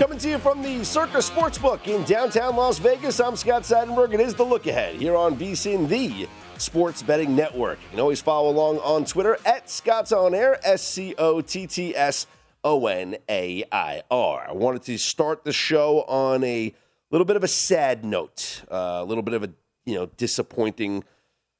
[0.00, 4.14] Coming to you from the Circus Sportsbook in downtown Las Vegas, I'm Scott Seidenberg.
[4.14, 7.78] It is the look ahead here on VSIN, the sports betting network.
[7.82, 11.66] You can always follow along on Twitter at Scott's On Air, S C O T
[11.66, 12.26] T S
[12.64, 14.46] O N A I R.
[14.48, 16.72] I wanted to start the show on a
[17.10, 19.50] little bit of a sad note, uh, a little bit of a
[19.84, 21.04] you know disappointing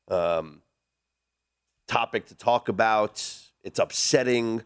[0.09, 0.63] um,
[1.87, 3.23] topic to talk about.
[3.63, 4.63] It's upsetting.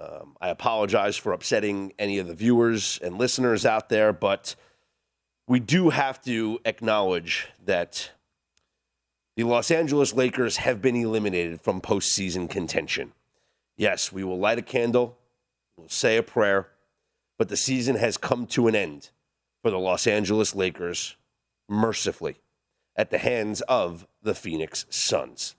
[0.00, 4.54] Um, I apologize for upsetting any of the viewers and listeners out there, but
[5.46, 8.10] we do have to acknowledge that
[9.36, 13.12] the Los Angeles Lakers have been eliminated from postseason contention.
[13.76, 15.18] Yes, we will light a candle,
[15.76, 16.68] we'll say a prayer,
[17.38, 19.10] but the season has come to an end
[19.62, 21.16] for the Los Angeles Lakers,
[21.68, 22.36] mercifully,
[22.96, 25.56] at the hands of the Phoenix Suns.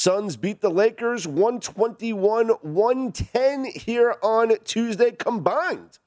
[0.00, 5.98] Suns beat the Lakers 121 110 here on Tuesday, combined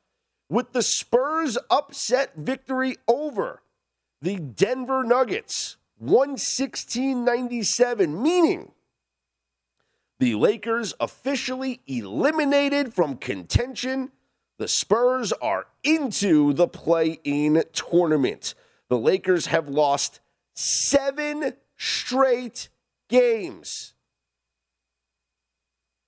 [0.48, 3.62] with the Spurs upset victory over
[4.22, 8.72] the Denver Nuggets 116 97, meaning
[10.22, 14.14] the Lakers officially eliminated from contention.
[14.58, 18.56] The Spurs are into the play in tournament.
[18.88, 20.22] The Lakers have lost
[20.56, 22.70] seven straight
[23.12, 23.94] games.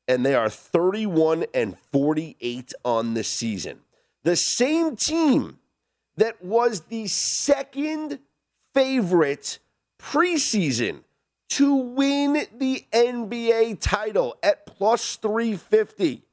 [0.08, 3.82] And they are 31 and 48 on the season.
[4.24, 5.60] The same team
[6.18, 8.20] that was the second
[8.74, 9.60] favorite
[10.00, 11.02] preseason
[11.50, 16.24] to win the NBA title at plus 350.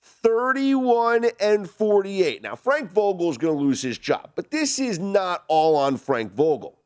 [0.00, 2.42] 31 and 48.
[2.42, 5.96] Now, Frank Vogel is going to lose his job, but this is not all on
[5.96, 6.78] Frank Vogel.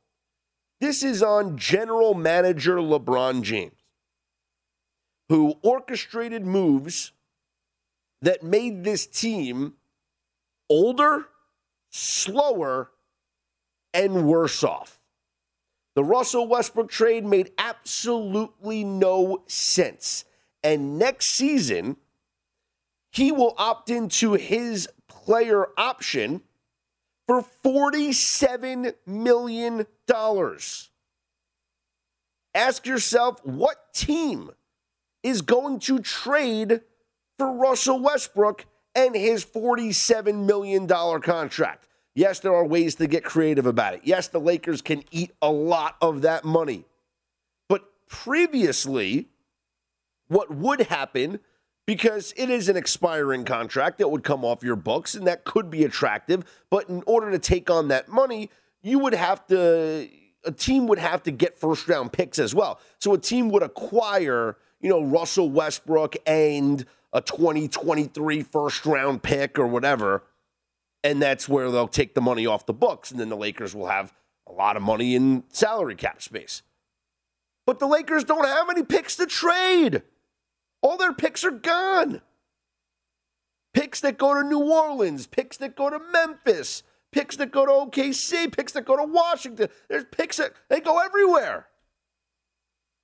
[0.81, 3.72] This is on general manager LeBron James,
[5.28, 7.12] who orchestrated moves
[8.22, 9.75] that made this team
[10.69, 11.28] older,
[11.90, 12.90] slower,
[13.94, 15.00] and worse off.
[15.94, 20.26] The Russell Westbrook trade made absolutely no sense.
[20.62, 21.96] And next season,
[23.11, 26.43] he will opt into his player option
[27.26, 29.87] for $47 million.
[32.55, 34.50] Ask yourself what team
[35.23, 36.81] is going to trade
[37.38, 38.64] for Russell Westbrook
[38.94, 41.88] and his $47 million contract.
[42.14, 44.00] Yes, there are ways to get creative about it.
[44.05, 46.87] Yes, the Lakers can eat a lot of that money.
[47.69, 49.29] But previously,
[50.29, 51.40] what would happen
[51.87, 55.71] because it is an expiring contract that would come off your books and that could
[55.71, 56.44] be attractive.
[56.69, 58.50] But in order to take on that money,
[58.83, 60.09] you would have to,
[60.44, 62.81] a team would have to get first round picks as well.
[62.99, 69.59] So a team would acquire, you know, Russell Westbrook and a 2023 first round pick
[69.59, 70.25] or whatever.
[71.05, 73.12] And that's where they'll take the money off the books.
[73.12, 74.12] And then the Lakers will have
[74.49, 76.62] a lot of money in salary cap space.
[77.65, 80.03] But the Lakers don't have any picks to trade.
[80.82, 82.20] All their picks are gone.
[83.75, 86.82] Picks that go to New Orleans, picks that go to Memphis,
[87.12, 89.69] picks that go to OKC, picks that go to Washington.
[89.88, 91.69] There's picks that they go everywhere.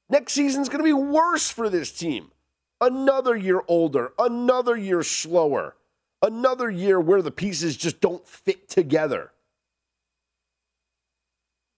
[0.09, 2.33] Next season's going to be worse for this team.
[2.81, 5.77] Another year older, another year slower,
[6.21, 9.33] another year where the pieces just don't fit together.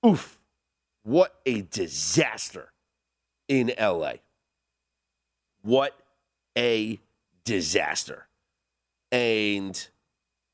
[0.05, 0.40] Oof.
[1.02, 2.73] What a disaster
[3.49, 4.14] in LA.
[5.64, 5.99] What
[6.58, 7.00] a
[7.46, 8.26] disaster.
[9.11, 9.88] And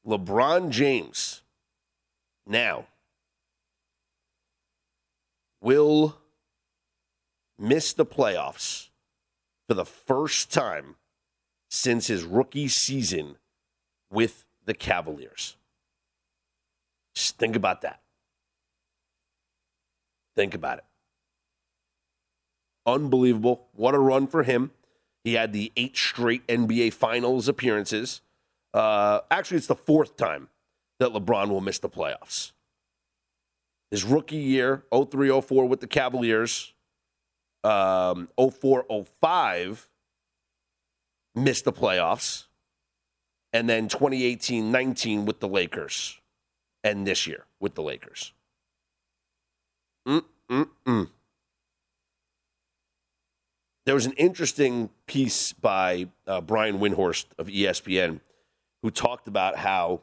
[0.06, 1.42] LeBron James
[2.46, 2.86] now
[5.60, 6.16] will
[7.58, 8.90] miss the playoffs
[9.66, 10.94] for the first time
[11.68, 13.36] since his rookie season
[14.12, 15.56] with the Cavaliers.
[17.16, 18.00] Just think about that.
[20.36, 20.84] Think about it.
[22.86, 23.66] Unbelievable.
[23.74, 24.70] What a run for him.
[25.25, 28.22] He had the eight straight NBA Finals appearances.
[28.72, 30.49] Uh, actually, it's the fourth time
[30.99, 32.52] that LeBron will miss the playoffs.
[33.90, 36.72] His rookie year, 03 04 with the Cavaliers,
[37.64, 38.87] um, 04
[39.20, 39.88] 05,
[41.34, 42.44] missed the playoffs.
[43.52, 46.19] And then 2018 19 with the Lakers.
[46.84, 48.32] And this year with the Lakers.
[50.08, 51.11] Mm-mm-mm
[53.89, 58.20] there was an interesting piece by uh, Brian Windhorst of ESPN
[58.81, 60.00] who talked about how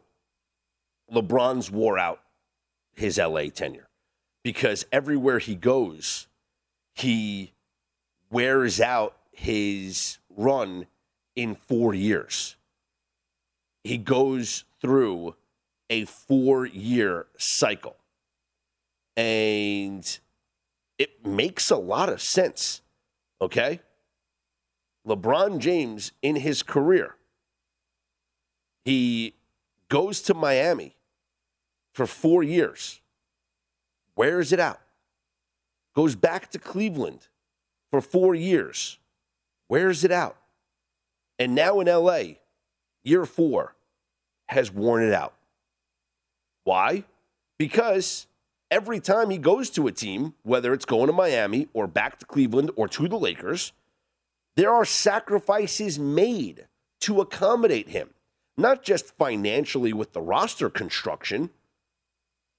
[1.12, 2.20] LeBron's wore out
[2.94, 3.88] his LA tenure
[4.44, 6.28] because everywhere he goes,
[6.94, 7.54] he
[8.30, 10.86] wears out his run
[11.36, 12.56] in four years.
[13.84, 15.34] He goes through
[15.90, 17.96] a four year cycle.
[19.16, 20.20] And
[21.00, 22.84] it makes a lot of sense
[23.42, 23.80] Okay?
[25.08, 27.16] LeBron James in his career,
[28.84, 29.34] he
[29.90, 30.96] goes to Miami
[31.94, 33.02] for four years,
[34.16, 34.82] wears it out,
[35.96, 37.28] goes back to Cleveland
[37.90, 39.00] for four years,
[39.70, 40.36] wears it out.
[41.40, 42.36] And now in LA,
[43.04, 43.76] year four,
[44.48, 45.34] has worn it out.
[46.64, 47.04] Why?
[47.58, 48.28] Because
[48.70, 52.26] every time he goes to a team, whether it's going to Miami or back to
[52.26, 53.72] Cleveland or to the Lakers,
[54.58, 56.66] there are sacrifices made
[57.00, 58.10] to accommodate him,
[58.58, 61.52] not just financially with the roster construction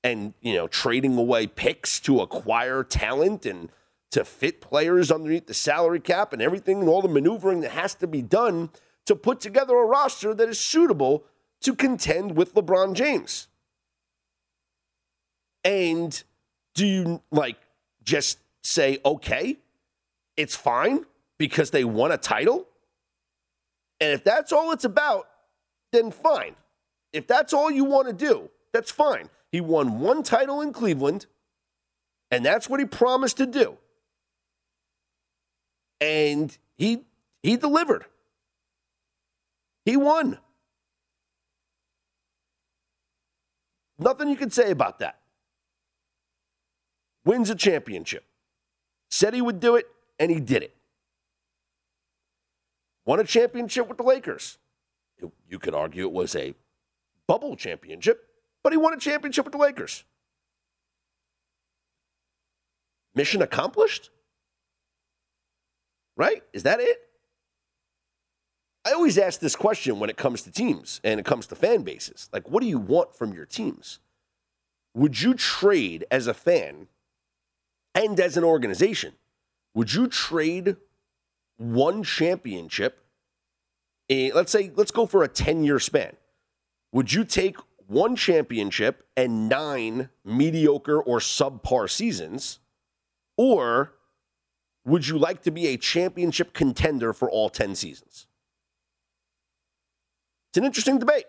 [0.05, 3.69] and, you know, trading away picks to acquire talent and
[4.13, 7.97] to fit players underneath the salary cap and everything and all the maneuvering that has
[7.97, 8.71] to be done
[9.05, 11.25] to put together a roster that is suitable
[11.61, 13.49] to contend with LeBron James.
[15.65, 16.23] And
[16.75, 17.59] do you like
[18.05, 19.57] just say, okay,
[20.37, 21.05] it's fine
[21.39, 22.67] because they won a title?
[24.01, 25.29] And if that's all it's about,
[25.93, 26.55] then fine.
[27.13, 29.31] If that's all you want to do, that's fine.
[29.51, 31.27] He won one title in Cleveland,
[32.31, 33.79] and that's what he promised to do.
[36.01, 37.05] And he
[37.43, 38.05] he delivered.
[39.85, 40.39] He won.
[43.99, 45.19] Nothing you can say about that
[47.25, 48.25] wins a championship.
[49.11, 49.87] Said he would do it,
[50.19, 50.75] and he did it.
[53.09, 54.59] Won a championship with the Lakers.
[55.49, 56.55] You could argue it was a
[57.27, 58.23] bubble championship,
[58.63, 60.05] but he won a championship with the Lakers.
[63.15, 64.11] Mission accomplished?
[66.19, 66.43] Right?
[66.53, 66.99] Is that it?
[68.85, 71.85] I always ask this question when it comes to teams and it comes to fan
[71.85, 72.29] bases.
[72.31, 74.01] Like, what do you want from your teams?
[74.93, 76.89] Would you trade as a fan
[77.95, 79.15] and as an organization,
[79.73, 80.77] would you trade
[81.59, 83.05] one championship?
[84.09, 86.17] In, let's say, let's go for a 10 year span.
[86.93, 92.61] Would you take one championship and nine mediocre or subpar seasons?
[93.37, 93.93] Or
[94.85, 98.27] would you like to be a championship contender for all 10 seasons?
[100.51, 101.27] It's an interesting debate.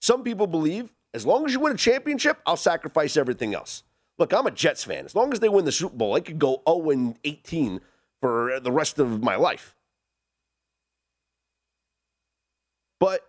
[0.00, 3.82] Some people believe as long as you win a championship, I'll sacrifice everything else.
[4.18, 5.04] Look, I'm a Jets fan.
[5.04, 7.80] As long as they win the Super Bowl, I could go 0 and 18
[8.20, 9.74] for the rest of my life.
[12.98, 13.20] But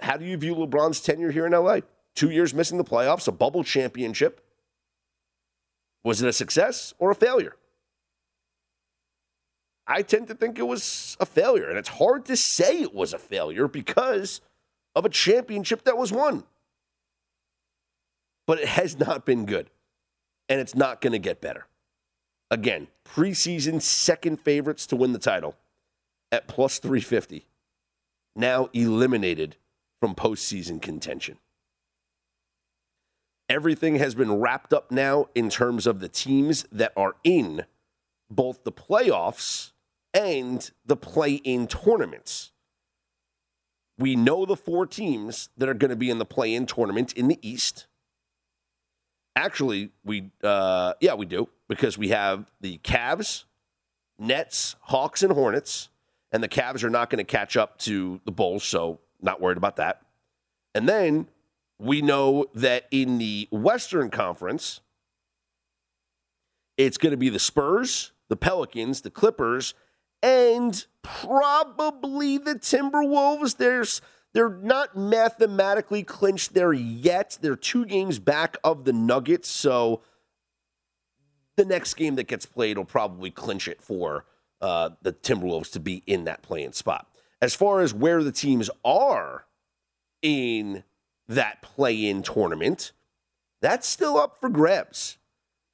[0.00, 1.80] how do you view LeBron's tenure here in LA?
[2.14, 4.44] Two years missing the playoffs, a bubble championship.
[6.04, 7.56] Was it a success or a failure?
[9.86, 11.68] I tend to think it was a failure.
[11.68, 14.40] And it's hard to say it was a failure because
[14.94, 16.44] of a championship that was won.
[18.46, 19.70] But it has not been good.
[20.48, 21.67] And it's not going to get better.
[22.50, 25.54] Again, preseason second favorites to win the title
[26.32, 27.46] at plus 350.
[28.34, 29.56] Now eliminated
[30.00, 31.38] from postseason contention.
[33.48, 37.64] Everything has been wrapped up now in terms of the teams that are in
[38.30, 39.72] both the playoffs
[40.12, 42.52] and the play in tournaments.
[43.98, 47.12] We know the four teams that are going to be in the play in tournament
[47.14, 47.86] in the East.
[49.34, 53.44] Actually, we, uh, yeah, we do because we have the Cavs,
[54.18, 55.90] Nets, Hawks, and Hornets.
[56.30, 59.56] And the Cavs are not going to catch up to the Bulls, so not worried
[59.56, 60.02] about that.
[60.74, 61.28] And then
[61.78, 64.80] we know that in the Western Conference,
[66.76, 69.74] it's going to be the Spurs, the Pelicans, the Clippers,
[70.22, 73.56] and probably the Timberwolves.
[73.56, 74.02] There's
[74.34, 77.38] they're not mathematically clinched there yet.
[77.40, 80.02] They're two games back of the Nuggets, so
[81.58, 84.24] the next game that gets played will probably clinch it for
[84.62, 87.06] uh, the Timberwolves to be in that playing spot.
[87.42, 89.44] As far as where the teams are
[90.22, 90.84] in
[91.28, 92.92] that play-in tournament,
[93.60, 95.18] that's still up for grabs.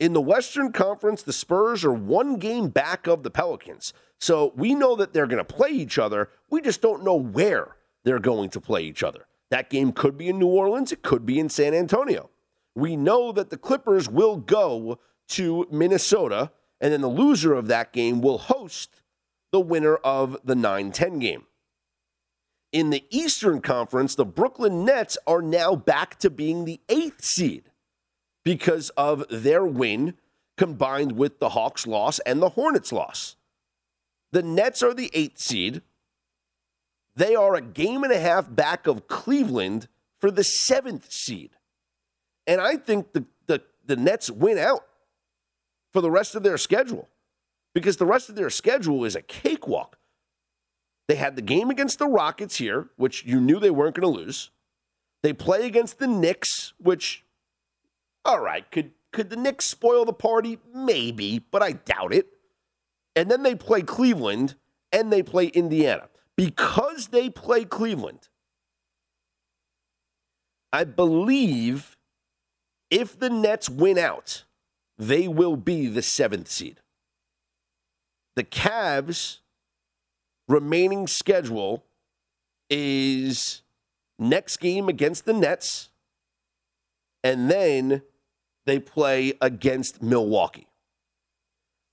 [0.01, 3.93] In the Western Conference, the Spurs are one game back of the Pelicans.
[4.19, 6.31] So we know that they're going to play each other.
[6.51, 9.27] We just don't know where they're going to play each other.
[9.51, 12.31] That game could be in New Orleans, it could be in San Antonio.
[12.75, 16.51] We know that the Clippers will go to Minnesota,
[16.81, 19.03] and then the loser of that game will host
[19.53, 21.45] the winner of the 9 10 game.
[22.73, 27.71] In the Eastern Conference, the Brooklyn Nets are now back to being the eighth seed
[28.45, 30.15] because of their win
[30.57, 33.37] combined with the Hawks' loss and the Hornets' loss.
[34.33, 35.83] The Nets are the eighth seed.
[37.15, 39.87] They are a game and a half back of Cleveland
[40.21, 41.51] for the seventh seed.
[42.47, 44.85] And I think the, the, the Nets win out
[45.95, 47.09] for the rest of their schedule
[47.73, 49.97] because the rest of their schedule is a cakewalk.
[51.07, 54.21] They had the game against the Rockets here, which you knew they weren't going to
[54.21, 54.51] lose.
[55.23, 57.25] They play against the Knicks, which,
[58.25, 60.59] all right, could could the Knicks spoil the party?
[60.75, 62.27] Maybe, but I doubt it.
[63.15, 64.57] And then they play Cleveland
[64.91, 66.09] and they play Indiana.
[66.37, 68.29] Because they play Cleveland,
[70.73, 71.97] I believe
[72.91, 74.43] if the Nets win out,
[74.99, 76.81] they will be the seventh seed.
[78.37, 79.39] The Cavs
[80.49, 81.85] remaining schedule
[82.69, 83.63] is
[84.19, 85.91] next game against the Nets,
[87.23, 88.03] and then
[88.67, 90.67] they play against Milwaukee.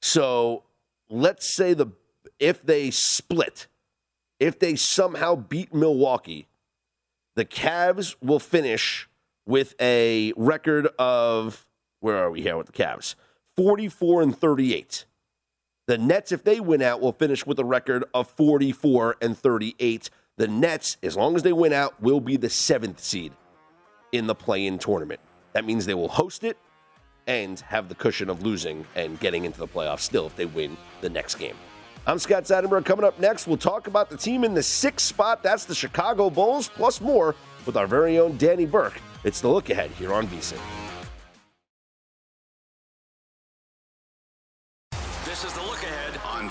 [0.01, 0.63] So
[1.10, 1.88] let's say the
[2.39, 3.67] if they split,
[4.39, 6.48] if they somehow beat Milwaukee,
[7.36, 9.08] the Cavs will finish
[9.46, 11.67] with a record of
[12.01, 13.15] where are we here with the Cavs?
[13.55, 15.05] 44 and 38.
[15.88, 20.10] The Nets, if they win out, will finish with a record of 44 and 38.
[20.38, 23.34] The Nets, as long as they win out, will be the seventh seed
[24.12, 25.20] in the play in tournament.
[25.53, 26.58] That means they will host it
[27.27, 30.75] and have the cushion of losing and getting into the playoffs still if they win
[31.01, 31.55] the next game.
[32.08, 32.86] I'm Scott Seidenberg.
[32.86, 35.43] Coming up next, we'll talk about the team in the sixth spot.
[35.43, 39.00] That's the Chicago Bulls, plus more with our very own Danny Burke.
[39.24, 40.60] It's the look ahead here on VSIN.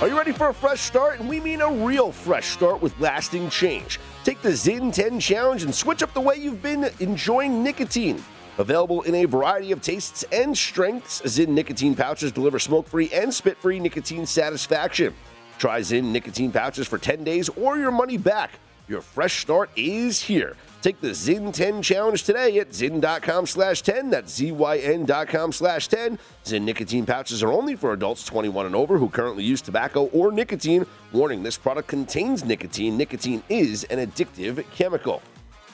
[0.00, 1.20] Are you ready for a fresh start?
[1.20, 4.00] And we mean a real fresh start with lasting change.
[4.24, 8.22] Take the Zyn 10 challenge and switch up the way you've been enjoying nicotine.
[8.58, 13.32] Available in a variety of tastes and strengths, Zyn nicotine pouches deliver smoke free and
[13.32, 15.14] spit free nicotine satisfaction.
[15.58, 18.50] Try Zyn nicotine pouches for 10 days or your money back.
[18.86, 20.56] Your fresh start is here.
[20.82, 24.10] Take the Zyn 10 challenge today at zyn.com slash 10.
[24.10, 26.18] That's Z-Y-N.com slash 10.
[26.44, 30.30] Zyn nicotine pouches are only for adults 21 and over who currently use tobacco or
[30.30, 30.84] nicotine.
[31.12, 32.98] Warning, this product contains nicotine.
[32.98, 35.22] Nicotine is an addictive chemical.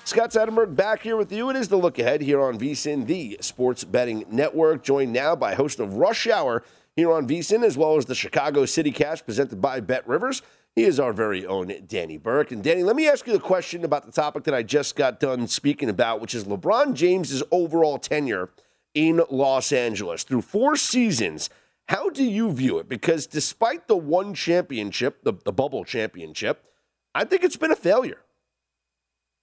[0.05, 1.51] Scott Seidenberg back here with you.
[1.51, 5.55] It is the look ahead here on VSIN, the sports betting network, joined now by
[5.55, 6.63] host of Rush Hour
[6.95, 10.43] here on VSIN, as well as the Chicago City Cast presented by Bet Rivers.
[10.77, 12.53] He is our very own Danny Burke.
[12.53, 15.19] And Danny, let me ask you a question about the topic that I just got
[15.19, 18.51] done speaking about, which is LeBron James's overall tenure
[18.95, 21.51] in Los Angeles through four seasons.
[21.89, 22.89] How do you view it?
[22.89, 26.65] Because despite the one championship, the, the bubble championship,
[27.15, 28.23] I think it's been a failure.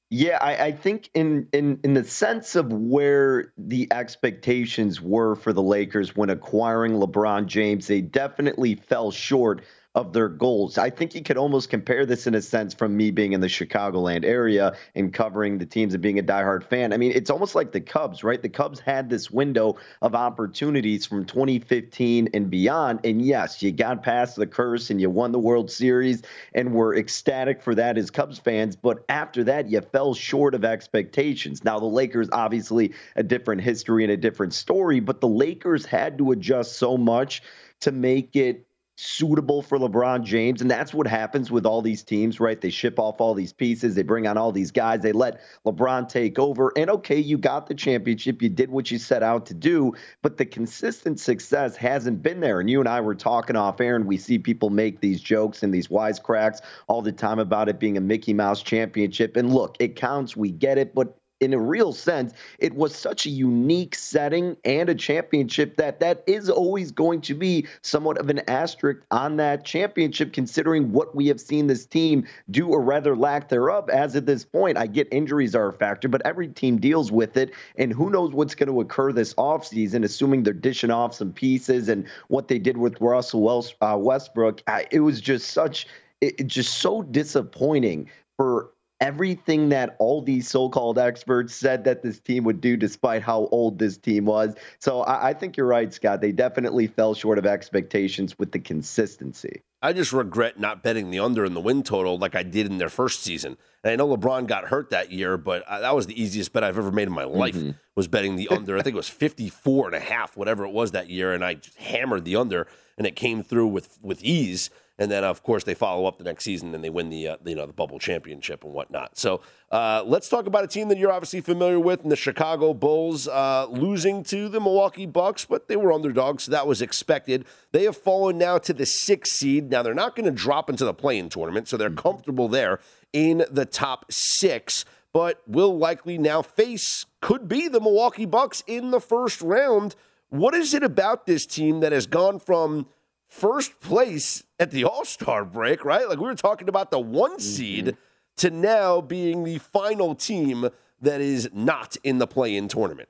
[0.09, 5.51] Yeah, I, I, think in in in the sense of where the expectations were for
[5.51, 9.63] the Lakers when acquiring LeBron James, they definitely fell short
[9.97, 10.77] of their goals.
[10.77, 13.47] I think you could almost compare this in a sense from me being in the
[13.47, 16.93] Chicagoland area and covering the teams and being a diehard fan.
[16.93, 18.39] I mean, it's almost like the Cubs, right?
[18.39, 22.99] The Cubs had this window of opportunities from 2015 and beyond.
[23.05, 26.21] And yes, you got past the curse and you won the World Series
[26.53, 28.75] and we're ecstatic for that as Cubs fans.
[28.75, 31.63] But after that, you fell short of expectations.
[31.63, 36.19] Now, the Lakers, obviously, a different history and a different story, but the Lakers had
[36.19, 37.41] to adjust so much
[37.79, 38.66] to make it
[38.97, 40.59] suitable for LeBron James.
[40.59, 42.59] And that's what happens with all these teams, right?
[42.59, 46.09] They ship off all these pieces, they bring on all these guys, they let LeBron
[46.09, 46.73] take over.
[46.75, 50.37] And okay, you got the championship, you did what you set out to do, but
[50.37, 52.59] the consistent success hasn't been there.
[52.59, 55.61] And you and I were talking off air, and we see people make these jokes
[55.61, 59.37] and these wisecracks all the time about it being a Mickey Mouse championship.
[59.37, 63.25] And look, it counts, we get it, but in a real sense, it was such
[63.25, 68.29] a unique setting and a championship that that is always going to be somewhat of
[68.29, 73.15] an asterisk on that championship, considering what we have seen this team do or rather
[73.15, 73.89] lack thereof.
[73.89, 77.37] As at this point, I get injuries are a factor, but every team deals with
[77.37, 77.53] it.
[77.77, 81.89] And who knows what's going to occur this offseason, assuming they're dishing off some pieces
[81.89, 84.63] and what they did with Russell uh, Westbrook.
[84.91, 85.87] It was just such,
[86.21, 92.43] it, just so disappointing for everything that all these so-called experts said that this team
[92.43, 94.55] would do despite how old this team was.
[94.79, 96.21] So I, I think you're right, Scott.
[96.21, 99.61] They definitely fell short of expectations with the consistency.
[99.81, 102.79] I just regret not betting the under in the win total like I did in
[102.79, 103.57] their first season.
[103.83, 106.77] And I know LeBron got hurt that year, but that was the easiest bet I've
[106.77, 107.71] ever made in my life mm-hmm.
[107.95, 108.77] was betting the under.
[108.77, 111.33] I think it was 54 and a half, whatever it was that year.
[111.33, 115.23] And I just hammered the under and it came through with, with ease and then
[115.23, 117.65] of course they follow up the next season and they win the uh, you know
[117.65, 119.17] the bubble championship and whatnot.
[119.17, 122.73] So uh, let's talk about a team that you're obviously familiar with, in the Chicago
[122.73, 127.45] Bulls, uh, losing to the Milwaukee Bucks, but they were underdogs, so that was expected.
[127.71, 129.69] They have fallen now to the sixth seed.
[129.69, 131.99] Now they're not going to drop into the play-in tournament, so they're mm-hmm.
[131.99, 132.79] comfortable there
[133.13, 134.85] in the top six.
[135.13, 139.95] But will likely now face could be the Milwaukee Bucks in the first round.
[140.29, 142.87] What is it about this team that has gone from
[143.27, 146.07] first place at the All Star break, right?
[146.07, 147.39] Like we were talking about the one mm-hmm.
[147.39, 147.97] seed mm-hmm.
[148.37, 150.69] to now being the final team
[151.01, 153.09] that is not in the play in tournament.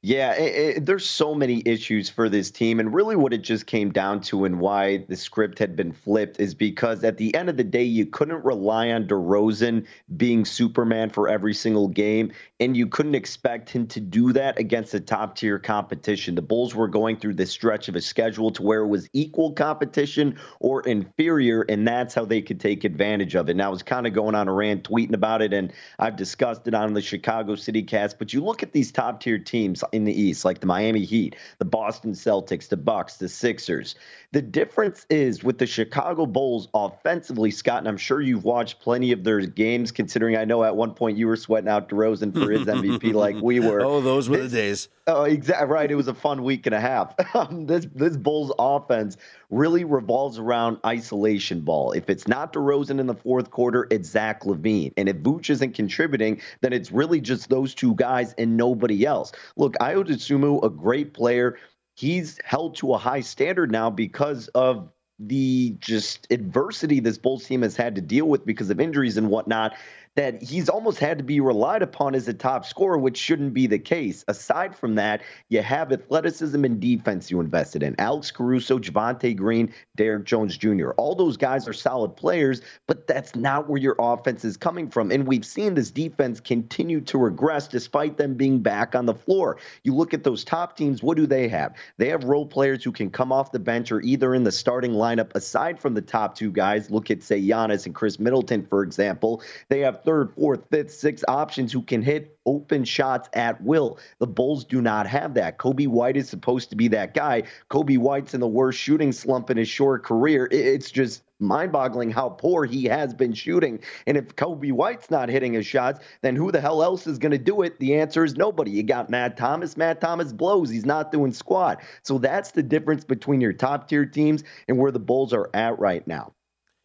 [0.00, 2.78] Yeah, it, it, there's so many issues for this team.
[2.78, 6.38] And really, what it just came down to and why the script had been flipped
[6.38, 9.86] is because at the end of the day, you couldn't rely on DeRozan
[10.16, 12.30] being Superman for every single game.
[12.60, 16.34] And you couldn't expect him to do that against a top tier competition.
[16.34, 19.52] The Bulls were going through this stretch of a schedule to where it was equal
[19.52, 21.62] competition or inferior.
[21.62, 23.54] And that's how they could take advantage of it.
[23.54, 25.52] Now, I was kind of going on a rant, tweeting about it.
[25.52, 28.18] And I've discussed it on the Chicago City cast.
[28.18, 31.36] But you look at these top tier teams in the East, like the Miami Heat,
[31.58, 33.94] the Boston Celtics, the Bucks, the Sixers.
[34.32, 39.12] The difference is with the Chicago Bulls offensively, Scott, and I'm sure you've watched plenty
[39.12, 42.47] of their games, considering I know at one point you were sweating out DeRozan for
[42.50, 43.80] his MVP like we were.
[43.80, 44.88] Oh, those were the days.
[45.06, 45.90] Oh, exactly right.
[45.90, 47.14] It was a fun week and a half.
[47.34, 49.16] Um, this this Bulls offense
[49.50, 51.92] really revolves around isolation ball.
[51.92, 55.74] If it's not DeRozan in the fourth quarter, it's Zach LaVine, And if Vooch isn't
[55.74, 59.32] contributing, then it's really just those two guys and nobody else.
[59.56, 61.58] Look, Ayo a great player.
[61.94, 67.62] He's held to a high standard now because of the just adversity this Bulls team
[67.62, 69.74] has had to deal with because of injuries and whatnot
[70.14, 73.66] that he's almost had to be relied upon as a top scorer, which shouldn't be
[73.66, 74.24] the case.
[74.28, 77.94] Aside from that, you have athleticism and defense you invested in.
[77.98, 80.90] Alex Caruso, Javonte Green, Derrick Jones Jr.
[80.92, 85.10] All those guys are solid players, but that's not where your offense is coming from.
[85.10, 89.58] And we've seen this defense continue to regress despite them being back on the floor.
[89.84, 91.74] You look at those top teams, what do they have?
[91.96, 94.92] They have role players who can come off the bench or either in the starting
[94.92, 96.90] lineup aside from the top two guys.
[96.90, 99.42] Look at, say, Giannis and Khris Middleton, for example.
[99.68, 103.98] They have third, fourth, fifth, sixth options who can hit open shots at will.
[104.20, 105.58] The Bulls do not have that.
[105.58, 107.42] Coby White is supposed to be that guy.
[107.70, 110.48] Coby White's in the worst shooting slump in his short career.
[110.50, 113.80] It's just mind boggling how poor he has been shooting.
[114.06, 117.32] And if Coby White's not hitting his shots, then who the hell else is going
[117.32, 117.78] to do it?
[117.78, 118.70] The answer is nobody.
[118.70, 119.76] You got Matt Thomas.
[119.76, 120.70] Matt Thomas blows.
[120.70, 121.82] He's not doing squat.
[122.02, 125.78] So that's the difference between your top tier teams and where the Bulls are at
[125.78, 126.32] right now.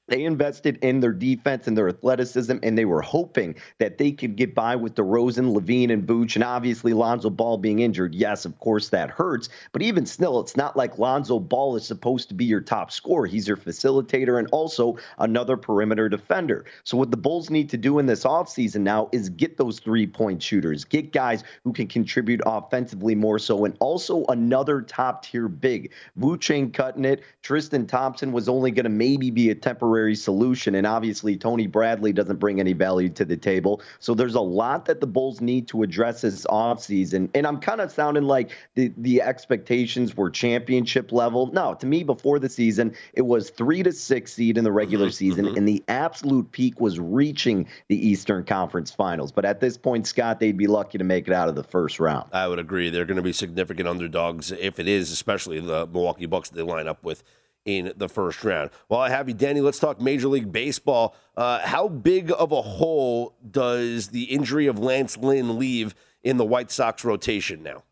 [0.08, 4.36] They invested in their defense and their athleticism, and they were hoping that they could
[4.36, 8.14] get by with DeRozan, LaVine, and Vooch, and obviously Lonzo Ball being injured.
[8.14, 12.28] Yes, of course that hurts, but even still, it's not like Lonzo Ball is supposed
[12.28, 13.26] to be your top scorer.
[13.26, 16.66] He's your facilitator and also another perimeter defender.
[16.84, 20.44] So what the Bulls need to do in this offseason now is get those three-point
[20.44, 25.94] shooters, get guys who can contribute offensively more so, and also another top-tier big.
[26.20, 27.24] Vooch cutting it.
[27.42, 30.76] Tristan Thompson was only going to maybe be a temporary temporary solution.
[30.76, 33.82] And obviously, Tony Bradley doesn't bring any value to the table.
[34.00, 37.30] So there's a lot that the Bulls need to address this offseason.
[37.34, 41.52] And I'm kind of sounding like the, the expectations were championship level.
[41.54, 45.08] No, to me, before the season, it was three to six seed in the regular
[45.08, 45.46] mm-hmm, season.
[45.46, 45.58] Mm-hmm.
[45.58, 49.32] And the absolute peak was reaching the Eastern Conference Finals.
[49.32, 52.00] But at this point, Scott, they'd be lucky to make it out of the first
[52.00, 52.30] round.
[52.34, 52.90] I would agree.
[52.90, 56.88] They're going to be significant underdogs if it is, especially the Milwaukee Bucks they line
[56.88, 57.24] up with
[57.66, 58.70] in the first round.
[58.88, 61.16] While I have you, Danny, let's talk Major League Baseball.
[61.36, 66.46] Uh, how big of a hole does the injury of Lance Lynn leave in the
[66.46, 67.84] White Sox rotation now?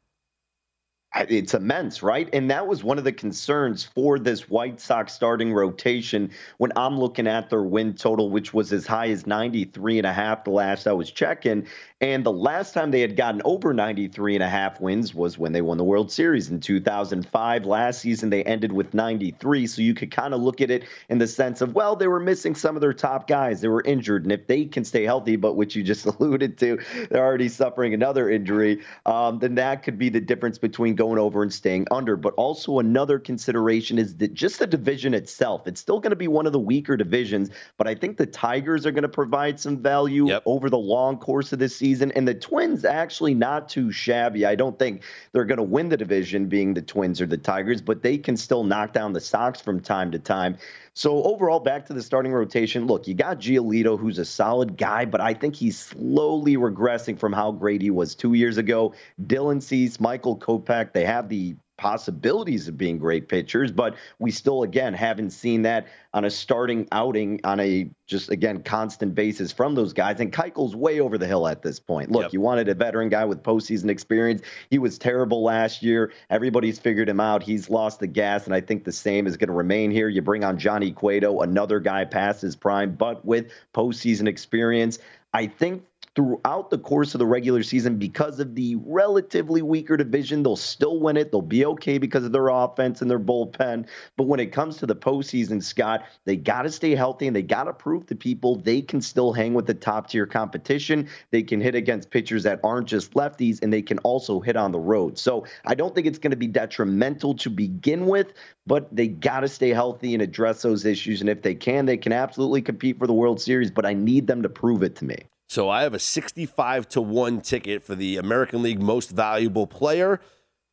[1.13, 2.29] it's immense, right?
[2.31, 6.97] And that was one of the concerns for this White Sox starting rotation when I'm
[6.97, 10.51] looking at their win total, which was as high as 93 and a half the
[10.51, 11.67] last I was checking.
[12.01, 15.51] And the last time they had gotten over 93 and a half wins was when
[15.51, 17.65] they won the World Series in 2005.
[17.67, 19.67] Last season, they ended with 93.
[19.67, 22.19] So you could kind of look at it in the sense of, well, they were
[22.19, 23.61] missing some of their top guys.
[23.61, 24.23] They were injured.
[24.23, 26.79] And if they can stay healthy, but which you just alluded to,
[27.11, 31.43] they're already suffering another injury, um, then that could be the difference between going over
[31.43, 32.17] and staying under.
[32.17, 35.67] But also, another consideration is that just the division itself.
[35.67, 38.87] It's still going to be one of the weaker divisions, but I think the Tigers
[38.87, 40.41] are going to provide some value yep.
[40.47, 42.11] over the long course of this season season.
[42.13, 44.45] And the Twins actually not too shabby.
[44.45, 47.81] I don't think they're going to win the division, being the Twins or the Tigers,
[47.81, 50.57] but they can still knock down the Sox from time to time.
[50.93, 52.87] So overall, back to the starting rotation.
[52.87, 57.33] Look, you got Giolito, who's a solid guy, but I think he's slowly regressing from
[57.33, 58.93] how great he was two years ago.
[59.21, 64.61] Dylan Cease, Michael Kopech, they have the possibilities of being great pitchers, but we still,
[64.61, 69.73] again, haven't seen that on a starting outing on a just, again, constant basis from
[69.73, 70.19] those guys.
[70.19, 72.11] And Keuchel's way over the hill at this point.
[72.11, 72.33] Look, yep.
[72.33, 74.43] you wanted a veteran guy with postseason experience.
[74.69, 76.13] He was terrible last year.
[76.29, 77.41] Everybody's figured him out.
[77.41, 80.07] He's lost the gas, and I think the same is going to remain here.
[80.07, 84.99] You bring on Johnny Cueto, another guy past his prime, but with postseason experience.
[85.33, 85.83] I think
[86.15, 90.43] throughout the course of the regular season because of the relatively weaker division.
[90.43, 91.31] They'll still win it.
[91.31, 93.87] They'll be okay because of their offense and their bullpen.
[94.17, 97.41] But when it comes to the postseason, Scott, they got to stay healthy and they
[97.41, 101.07] got to prove to people they can still hang with the top tier competition.
[101.31, 104.73] They can hit against pitchers that aren't just lefties and they can also hit on
[104.73, 105.17] the road.
[105.17, 108.33] So I don't think it's going to be detrimental to begin with,
[108.67, 111.21] but they got to stay healthy and address those issues.
[111.21, 114.27] And if they can, they can absolutely compete for the World Series, but I need
[114.27, 115.30] them to prove it to me.
[115.51, 120.21] So I have a 65 to 1 ticket for the American League most valuable player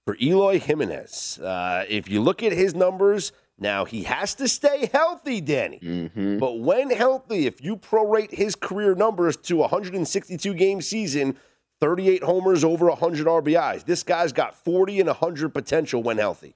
[0.06, 1.40] for Eloy Jimenez.
[1.40, 5.80] Uh, if you look at his numbers, now he has to stay healthy, Danny.
[5.80, 6.38] Mm-hmm.
[6.38, 11.36] But when healthy, if you prorate his career numbers to 162 game season,
[11.80, 16.54] 38 homers over 100 RBIs, this guy's got 40 and 100 potential when healthy.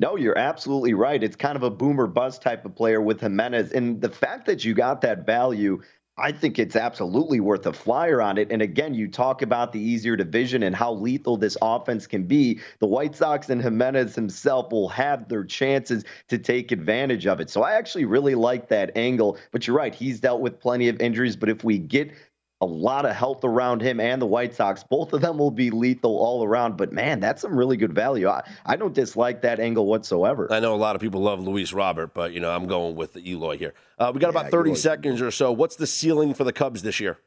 [0.00, 1.22] No, you're absolutely right.
[1.22, 3.70] It's kind of a boomer bust type of player with Jimenez.
[3.70, 5.82] And the fact that you got that value
[6.18, 8.50] I think it's absolutely worth a flyer on it.
[8.50, 12.60] And again, you talk about the easier division and how lethal this offense can be.
[12.80, 17.50] The White Sox and Jimenez himself will have their chances to take advantage of it.
[17.50, 19.38] So I actually really like that angle.
[19.52, 21.36] But you're right, he's dealt with plenty of injuries.
[21.36, 22.12] But if we get
[22.60, 24.82] a lot of health around him and the White Sox.
[24.82, 26.76] Both of them will be lethal all around.
[26.76, 28.28] But man, that's some really good value.
[28.28, 30.48] I, I don't dislike that angle whatsoever.
[30.50, 33.12] I know a lot of people love Luis Robert, but you know I'm going with
[33.12, 33.74] the Eloy here.
[33.98, 34.76] Uh, we got yeah, about 30 Eloy.
[34.76, 35.52] seconds or so.
[35.52, 37.18] What's the ceiling for the Cubs this year?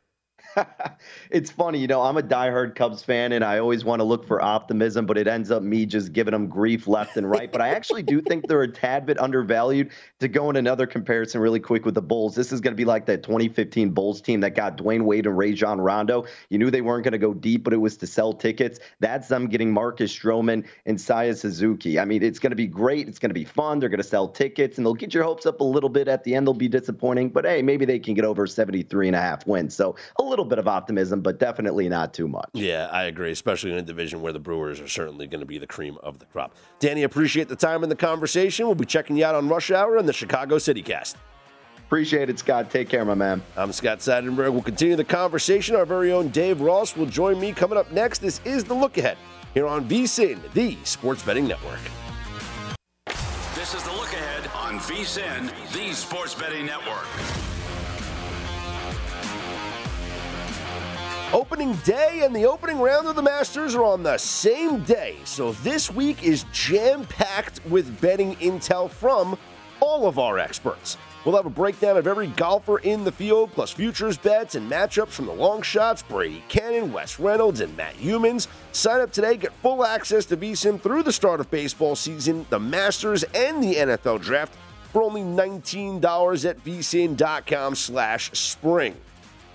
[1.30, 4.26] it's funny, you know, I'm a diehard Cubs fan and I always want to look
[4.26, 7.52] for optimism, but it ends up me just giving them grief left and right.
[7.52, 9.92] But I actually do think they're a tad bit undervalued.
[10.20, 12.86] To go in another comparison really quick with the Bulls, this is going to be
[12.86, 16.26] like that 2015 Bulls team that got Dwyane Wade and Rajon Rondo.
[16.50, 18.80] You knew they weren't going to go deep, but it was to sell tickets.
[19.00, 22.00] That's them getting Marcus Stroman and Seiya Suzuki.
[22.00, 23.08] I mean, it's going to be great.
[23.08, 23.80] It's going to be fun.
[23.80, 26.08] They're going to sell tickets and they'll get your hopes up a little bit.
[26.08, 29.16] At the end, they'll be disappointing, but hey, maybe they can get over 73 and
[29.16, 29.76] a half wins.
[29.76, 32.50] So a little little bit of optimism, but definitely not too much.
[32.54, 35.60] Yeah, I agree, especially in a division where the Brewers are certainly going to be
[35.60, 36.56] the cream of the crop.
[36.80, 38.66] Danny, appreciate the time and the conversation.
[38.66, 41.18] We'll be checking you out on Rush Hour and the Chicago City Cast.
[41.86, 42.72] Appreciate it, Scott.
[42.72, 43.44] Take care, my man.
[43.56, 44.52] I'm Scott Seidenberg.
[44.52, 45.76] We'll continue the conversation.
[45.76, 48.20] Our very own Dave Ross will join me coming up next.
[48.20, 49.18] This is The Look Ahead
[49.54, 51.80] here on VSIN, the Sports Betting Network.
[53.56, 57.06] This is The Look Ahead on VSIN, the Sports Betting Network.
[61.34, 65.54] Opening day and the opening round of the Masters are on the same day, so
[65.64, 69.40] this week is jam packed with betting intel from
[69.80, 70.98] all of our experts.
[71.24, 75.12] We'll have a breakdown of every golfer in the field, plus futures bets and matchups
[75.12, 78.48] from the long shots, Brady Kannon, Wes Reynolds, and Matt Youmans.
[78.74, 82.60] Sign up today, get full access to VSIN through the start of baseball season, the
[82.60, 84.58] Masters, and the NFL Draft
[84.92, 88.98] for only $19 at vsin.com slash spring.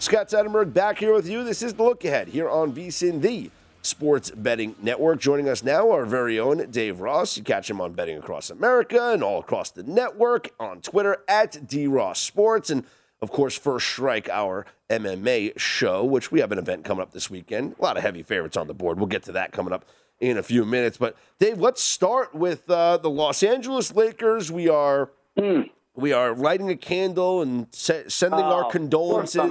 [0.07, 1.43] Scott Seidenberg back here with you.
[1.43, 3.51] This is the look ahead here on VSIN, the
[3.83, 5.19] Sports Betting Network.
[5.19, 7.37] Joining us now, our very own Dave Ross.
[7.37, 11.55] You catch him on Betting Across America and all across the network on Twitter at
[11.67, 12.71] DRoss Sports.
[12.71, 12.85] And
[13.21, 17.29] of course, First Strike, our MMA show, which we have an event coming up this
[17.29, 17.75] weekend.
[17.77, 18.99] A lot of heavy favorites on the board.
[18.99, 19.87] We'll get to that coming up
[20.21, 20.99] in a few minutes.
[20.99, 24.53] But Dave, let's start with uh, the Los Angeles Lakers.
[24.53, 25.11] We are.
[25.37, 29.51] Mm we are lighting a candle and se- sending oh, our condolences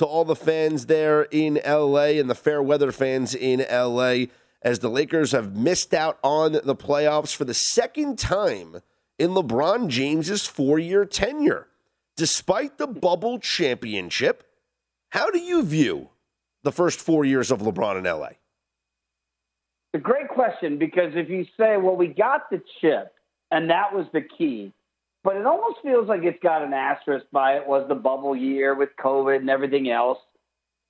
[0.00, 4.24] to all the fans there in LA and the fair weather fans in LA
[4.62, 8.80] as the Lakers have missed out on the playoffs for the second time
[9.18, 11.68] in LeBron James's four-year tenure.
[12.16, 14.42] Despite the bubble championship,
[15.10, 16.08] how do you view
[16.62, 18.28] the first four years of LeBron in LA?
[18.28, 23.12] It's a great question because if you say, well, we got the chip
[23.50, 24.72] and that was the key,
[25.22, 28.74] but it almost feels like it's got an asterisk by it was the bubble year
[28.74, 30.18] with COVID and everything else.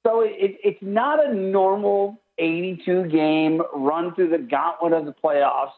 [0.06, 5.72] So it, it's not a normal 82 game run through the gauntlet of the playoffs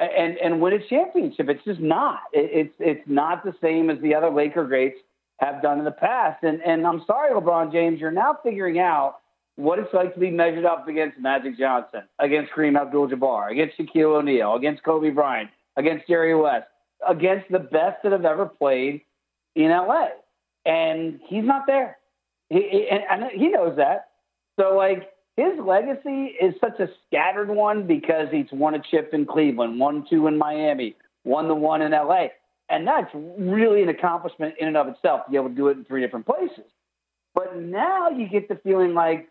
[0.00, 1.48] and and win a championship.
[1.48, 2.20] It's just not.
[2.32, 4.98] It, it's it's not the same as the other Laker greats
[5.38, 6.42] have done in the past.
[6.42, 9.16] And and I'm sorry, LeBron James, you're now figuring out
[9.56, 14.16] what it's like to be measured up against Magic Johnson, against Kareem Abdul-Jabbar, against Shaquille
[14.16, 16.68] O'Neal, against Kobe Bryant, against Jerry West,
[17.06, 19.02] against the best that have ever played
[19.54, 20.08] in LA.
[20.64, 21.98] And he's not there.
[22.48, 24.08] He, he, and he knows that.
[24.58, 29.26] So like his legacy is such a scattered one because he's won a chip in
[29.26, 32.26] Cleveland, won two in Miami, won the one in LA.
[32.68, 35.78] And that's really an accomplishment in and of itself to be able to do it
[35.78, 36.64] in three different places.
[37.34, 39.28] But now you get the feeling like,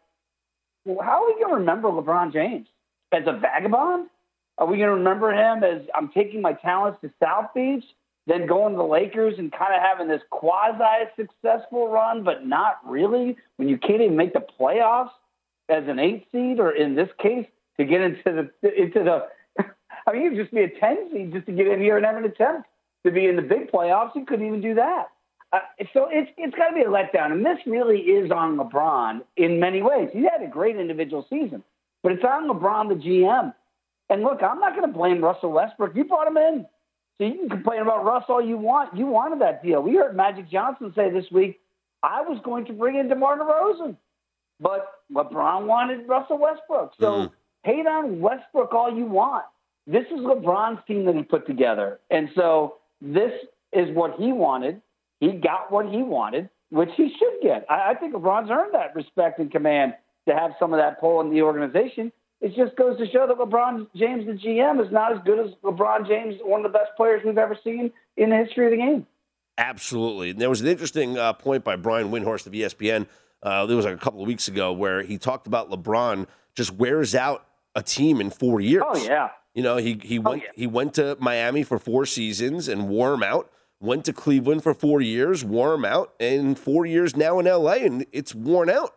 [0.85, 2.67] well, how are we going to remember LeBron James?
[3.11, 4.07] As a vagabond?
[4.61, 7.83] Are we going to remember him as I'm taking my talents to South Beach,
[8.27, 12.79] then going to the Lakers and kind of having this quasi successful run, but not
[12.87, 15.09] really when you can't even make the playoffs?
[15.71, 17.45] as an eight seed, or in this case,
[17.79, 18.21] to get into
[18.61, 19.27] the into the.
[20.07, 22.17] I mean, you'd just be a ten seed just to get in here and have
[22.17, 22.67] an attempt
[23.05, 24.15] to be in the big playoffs.
[24.15, 25.07] You couldn't even do that.
[25.53, 25.59] Uh,
[25.93, 29.59] so it's it's got to be a letdown, and this really is on LeBron in
[29.59, 30.09] many ways.
[30.13, 31.63] He had a great individual season,
[32.03, 33.53] but it's on LeBron, the GM.
[34.11, 35.95] And look, I'm not going to blame Russell Westbrook.
[35.95, 36.65] You brought him in,
[37.17, 38.95] so you can complain about Russ all you want.
[38.95, 39.81] You wanted that deal.
[39.81, 41.61] We heard Magic Johnson say this week,
[42.03, 43.95] "I was going to bring in DeMar DeRozan."
[44.59, 46.91] But LeBron wanted Russell Westbrook.
[46.99, 47.31] So mm.
[47.63, 49.45] hate on Westbrook all you want.
[49.87, 51.99] This is LeBron's team that he put together.
[52.11, 53.31] And so this
[53.71, 54.81] is what he wanted.
[55.21, 57.65] He got what he wanted, which he should get.
[57.69, 59.93] I, I think LeBron's earned that respect and command
[60.27, 62.11] to have some of that pull in the organization.
[62.41, 65.53] It just goes to show that LeBron James, the GM, is not as good as
[65.63, 68.77] LeBron James, one of the best players we've ever seen in the history of the
[68.77, 69.05] game.
[69.57, 70.31] Absolutely.
[70.31, 73.05] And there was an interesting uh, point by Brian Windhorst of ESPN
[73.43, 76.71] uh, there was like a couple of weeks ago where he talked about LeBron just
[76.71, 78.83] wears out a team in four years.
[78.85, 79.29] Oh yeah.
[79.53, 80.51] You know, he he went oh, yeah.
[80.55, 83.51] he went to Miami for four seasons and wore him out.
[83.79, 87.73] Went to Cleveland for four years, wore him out, and four years now in LA,
[87.73, 88.95] and it's worn out.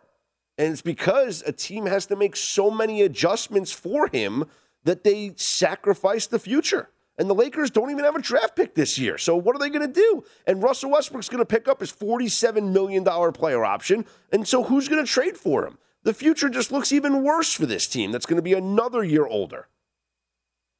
[0.57, 4.45] And it's because a team has to make so many adjustments for him
[4.83, 6.89] that they sacrifice the future.
[7.17, 9.17] And the Lakers don't even have a draft pick this year.
[9.17, 10.23] So what are they going to do?
[10.47, 14.05] And Russell Westbrook's going to pick up his $47 million player option.
[14.31, 15.77] And so who's going to trade for him?
[16.03, 19.25] The future just looks even worse for this team that's going to be another year
[19.25, 19.67] older.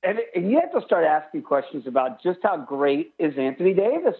[0.03, 4.15] And, and you have to start asking questions about just how great is Anthony Davis.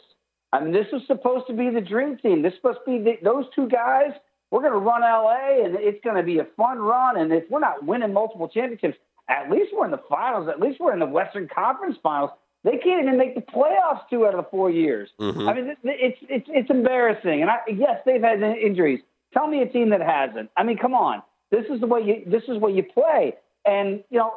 [0.52, 2.42] I mean, this was supposed to be the dream team.
[2.42, 4.14] This must be the, those two guys.
[4.56, 7.18] We're going to run LA, and it's going to be a fun run.
[7.18, 10.48] And if we're not winning multiple championships, at least we're in the finals.
[10.48, 12.30] At least we're in the Western Conference Finals.
[12.64, 15.10] They can't even make the playoffs two out of the four years.
[15.20, 15.50] Mm-hmm.
[15.50, 17.42] I mean, it's it's it's embarrassing.
[17.42, 19.02] And I, yes, they've had injuries.
[19.34, 20.50] Tell me a team that hasn't.
[20.56, 21.22] I mean, come on.
[21.52, 23.36] This is the way you this is what you play.
[23.66, 24.36] And you know,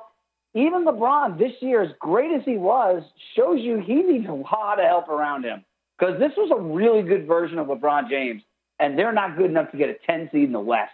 [0.55, 3.05] even LeBron this year, as great as he was,
[3.37, 5.65] shows you he needs a lot of help around him
[5.97, 8.43] because this was a really good version of LeBron James,
[8.79, 10.93] and they're not good enough to get a 10 seed in the West.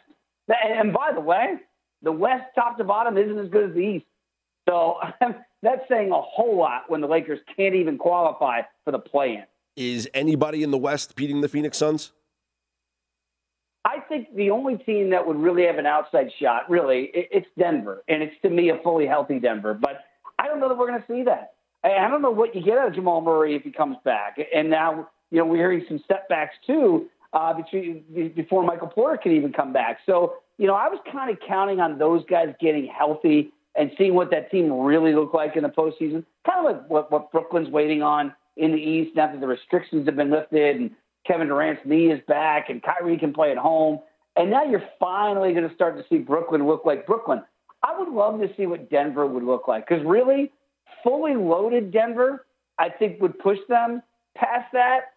[0.49, 1.55] And by the way,
[2.03, 4.07] the West, top to bottom, isn't as good as the East.
[4.69, 4.99] So
[5.63, 9.45] that's saying a whole lot when the Lakers can't even qualify for the play-in.
[9.77, 12.13] Is anybody in the West beating the Phoenix Suns?
[13.85, 18.03] I think the only team that would really have an outside shot, really, it's Denver,
[18.09, 19.75] and it's to me a fully healthy Denver.
[19.75, 20.05] But
[20.39, 21.55] I don't know that we're going to see that.
[21.85, 24.39] I don't know what you get out of Jamal Murray if he comes back.
[24.55, 29.33] And now, you know, we're hearing some setbacks too uh, between, before Michael Porter can
[29.33, 29.99] even come back.
[30.07, 34.15] So you know, I was kind of counting on those guys getting healthy and seeing
[34.15, 36.25] what that team really looked like in the postseason.
[36.47, 40.07] Kind of like what, what Brooklyn's waiting on in the East now that the restrictions
[40.07, 40.91] have been lifted and
[41.27, 43.99] Kevin Durant's knee is back and Kyrie can play at home.
[44.37, 47.43] And now you're finally going to start to see Brooklyn look like Brooklyn.
[47.83, 50.53] I would love to see what Denver would look like because really,
[51.03, 52.47] fully loaded Denver,
[52.79, 54.03] I think would push them
[54.37, 55.14] past that.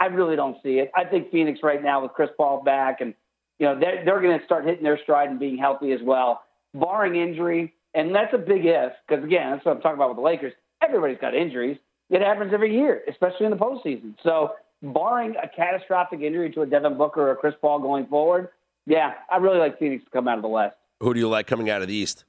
[0.00, 0.90] I really don't see it.
[0.96, 3.14] I think Phoenix right now with Chris Paul back and
[3.60, 6.42] you know, they're, they're going to start hitting their stride and being healthy as well,
[6.74, 7.74] barring injury.
[7.94, 10.54] And that's a big if, because again, that's what I'm talking about with the Lakers.
[10.82, 11.76] Everybody's got injuries.
[12.08, 14.14] It happens every year, especially in the postseason.
[14.24, 18.48] So, barring a catastrophic injury to a Devin Booker or a Chris Paul going forward,
[18.86, 20.76] yeah, I really like Phoenix to come out of the West.
[21.00, 22.24] Who do you like coming out of the East?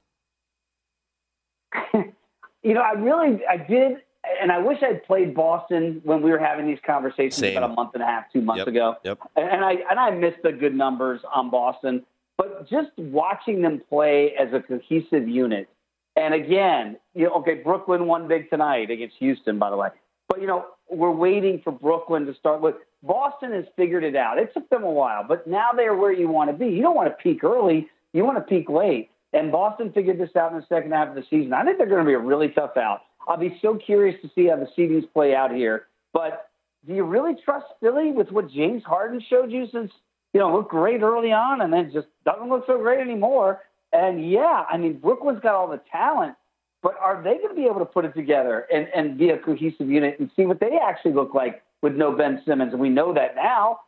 [1.94, 4.02] you know, I really, I did
[4.40, 7.56] and I wish I'd played Boston when we were having these conversations Same.
[7.56, 8.68] about a month and a half, two months yep.
[8.68, 8.96] ago.
[9.04, 9.18] Yep.
[9.36, 12.04] And I and I missed the good numbers on Boston.
[12.38, 15.68] But just watching them play as a cohesive unit,
[16.16, 19.88] and again, you know, okay, Brooklyn won big tonight against Houston, by the way.
[20.28, 22.60] But you know, we're waiting for Brooklyn to start.
[22.60, 24.38] With Boston has figured it out.
[24.38, 26.66] It took them a while, but now they're where you want to be.
[26.66, 27.88] You don't want to peak early.
[28.12, 29.10] You want to peak late.
[29.32, 31.54] And Boston figured this out in the second half of the season.
[31.54, 33.00] I think they're going to be a really tough out.
[33.28, 35.86] I'll be so curious to see how the seedings play out here.
[36.12, 36.50] But
[36.86, 39.92] do you really trust Philly with what James Harden showed you since,
[40.32, 43.60] you know, looked great early on and then just doesn't look so great anymore?
[43.92, 46.34] And yeah, I mean, Brooklyn's got all the talent,
[46.82, 49.38] but are they going to be able to put it together and, and be a
[49.38, 52.72] cohesive unit and see what they actually look like with no Ben Simmons?
[52.72, 53.80] And we know that now.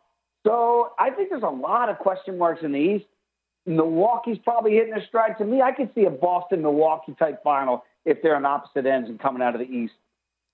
[0.46, 3.06] So I think there's a lot of question marks in the East.
[3.66, 5.38] Milwaukee's probably hitting their stride.
[5.38, 9.08] To me, I could see a Boston Milwaukee type final if they're on opposite ends
[9.08, 9.94] and coming out of the East.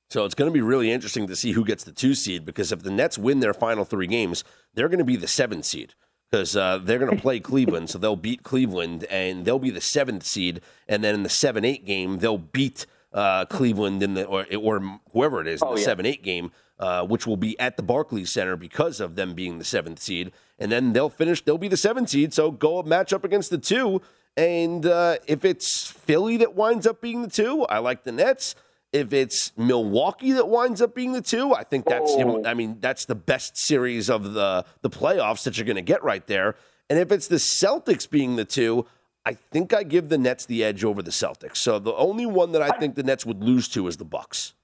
[0.09, 2.73] So it's going to be really interesting to see who gets the two seed because
[2.73, 4.43] if the Nets win their final three games,
[4.75, 5.95] they're going to be the seventh seed
[6.31, 7.91] because uh, they're going to play Cleveland.
[7.91, 10.61] So they'll beat Cleveland and they'll be the seventh seed.
[10.89, 15.01] And then in the 7 8 game, they'll beat uh, Cleveland in the, or, or
[15.13, 15.87] whoever it is in oh, the yeah.
[15.87, 19.59] 7 8 game, uh, which will be at the Barclays Center because of them being
[19.59, 20.33] the seventh seed.
[20.59, 22.33] And then they'll finish, they'll be the seventh seed.
[22.33, 24.03] So go match up against the two.
[24.37, 28.55] And uh, if it's Philly that winds up being the two, I like the Nets.
[28.93, 32.43] If it's Milwaukee that winds up being the two, I think that's oh.
[32.45, 36.03] I mean that's the best series of the the playoffs that you're going to get
[36.03, 36.57] right there.
[36.89, 38.87] And if it's the Celtics being the two,
[39.25, 41.59] I think I give the Nets the edge over the Celtics.
[41.59, 44.55] So the only one that I think the Nets would lose to is the Bucks.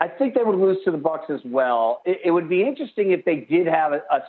[0.00, 2.02] I think they would lose to the Bucks as well.
[2.04, 4.22] It, it would be interesting if they did have a, a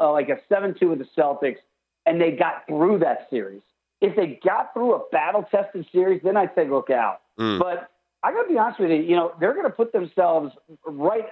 [0.00, 1.58] uh, like a seven-two with the Celtics,
[2.06, 3.62] and they got through that series.
[4.00, 7.22] If they got through a battle-tested series, then I'd say look out.
[7.38, 7.58] Mm.
[7.58, 7.90] But
[8.22, 8.96] I got to be honest with you.
[8.96, 10.52] You know, they're going to put themselves
[10.84, 11.24] right.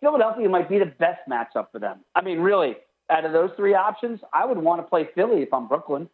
[0.00, 2.00] Philadelphia might be the best matchup for them.
[2.14, 2.76] I mean, really,
[3.10, 6.08] out of those three options, I would want to play Philly if I'm Brooklyn.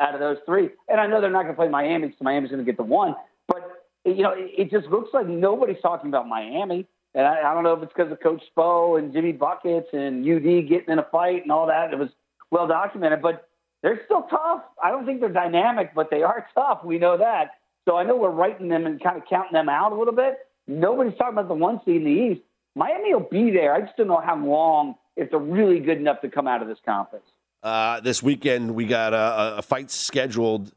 [0.00, 2.52] Out of those three, and I know they're not going to play Miami, so Miami's
[2.52, 3.16] going to get the one.
[3.48, 6.86] But you know, it, it just looks like nobody's talking about Miami.
[7.14, 10.24] And I, I don't know if it's because of Coach Spo and Jimmy Buckets and
[10.24, 11.92] UD getting in a fight and all that.
[11.92, 12.10] It was
[12.52, 13.47] well documented, but
[13.82, 14.62] they're still tough.
[14.82, 16.84] I don't think they're dynamic, but they are tough.
[16.84, 17.52] We know that.
[17.86, 20.38] So I know we're writing them and kind of counting them out a little bit.
[20.66, 22.42] Nobody's talking about the one seed in the East.
[22.74, 23.72] Miami will be there.
[23.74, 26.68] I just don't know how long if they're really good enough to come out of
[26.68, 27.24] this conference.
[27.62, 30.72] Uh, this weekend we got a, a fight scheduled.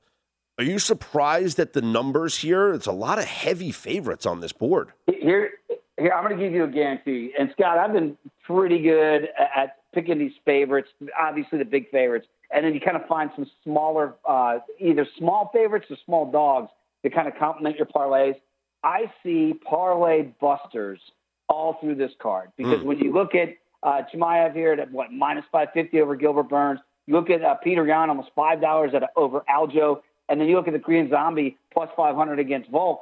[0.58, 2.74] Are you surprised at the numbers here?
[2.74, 4.94] It's a lot of heavy favorites on this board.
[5.08, 5.52] Here,
[5.98, 7.34] here I'm going to give you a guarantee.
[7.38, 10.90] And Scott, I've been pretty good at picking these favorites.
[11.20, 15.50] Obviously, the big favorites, and then you kind of find some smaller, uh, either small
[15.54, 16.70] favorites or small dogs
[17.04, 18.36] to kind of complement your parlays.
[18.84, 21.00] I see parlay busters
[21.50, 22.86] all through this card because mm.
[22.86, 23.50] when you look at
[23.84, 27.88] uh, Chimaev here at what minus 550 over Gilbert Burns, you look at uh, Petr
[27.88, 31.58] Yan almost five dollars at over Aljo, and then you look at the Korean Zombie
[31.74, 33.02] plus 500 against Volk.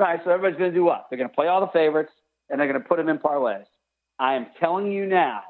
[0.00, 1.06] All right, so everybody's going to do what?
[1.10, 2.12] They're going to play all the favorites
[2.48, 3.66] and they're going to put them in parlays.
[4.18, 5.42] I am telling you now,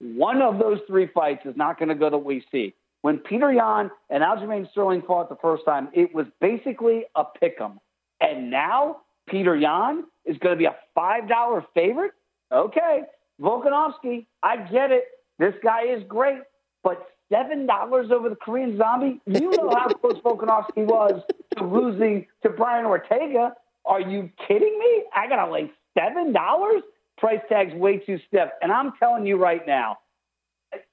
[0.00, 2.74] one of those three fights is not going to go we see.
[3.02, 7.60] When Peter Yan and Aljamain Sterling fought the first time, it was basically a pick
[7.60, 7.78] 'em.
[8.20, 12.12] And now Peter Yan is going to be a $5 favorite?
[12.52, 13.02] Okay.
[13.40, 15.04] Volkanovski, I get it.
[15.38, 16.38] This guy is great.
[16.82, 19.20] But $7 over the Korean zombie?
[19.26, 21.22] You know how close Volkanovski was
[21.56, 23.54] to losing to Brian Ortega.
[23.84, 25.04] Are you kidding me?
[25.14, 26.82] I got to lay $7?
[27.18, 28.48] Price tag's way too stiff.
[28.62, 29.98] And I'm telling you right now,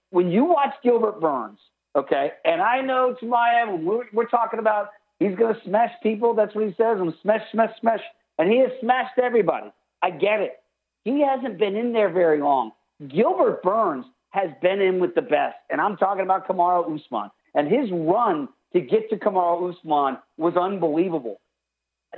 [0.09, 1.59] when you watch Gilbert Burns,
[1.95, 2.31] Okay.
[2.43, 6.33] And I know Chimaev, we're, we're talking about he's going to smash people.
[6.33, 6.97] That's what he says.
[6.99, 8.01] I'm smash, smash, smash.
[8.39, 9.71] And he has smashed everybody.
[10.01, 10.59] I get it.
[11.05, 12.71] He hasn't been in there very long.
[13.07, 15.55] Gilbert Burns has been in with the best.
[15.69, 17.29] And I'm talking about Kamaru Usman.
[17.53, 21.39] And his run to get to Kamaru Usman was unbelievable.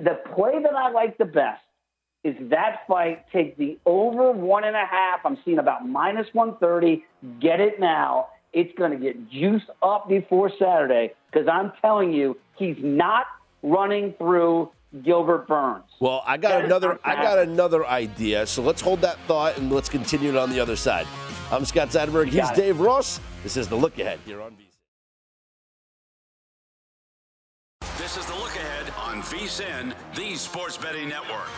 [0.01, 1.61] The play that I like the best
[2.25, 3.25] is that fight.
[3.31, 5.21] Take the over one and a half.
[5.23, 7.05] I'm seeing about minus 130.
[7.39, 12.37] Get it now it's going to get juiced up before Saturday because I'm telling you,
[12.55, 13.25] he's not
[13.61, 14.71] running through
[15.03, 15.83] Gilbert Burns.
[15.99, 18.47] Well, I got that another I got another idea.
[18.47, 21.05] So let's hold that thought and let's continue it on the other side.
[21.51, 22.29] I'm Scott Seidenberg.
[22.29, 23.19] He's Dave Ross.
[23.43, 24.63] This is the look ahead here on VSIN.
[27.97, 31.49] This is the look ahead on VSIN, the sports betting network.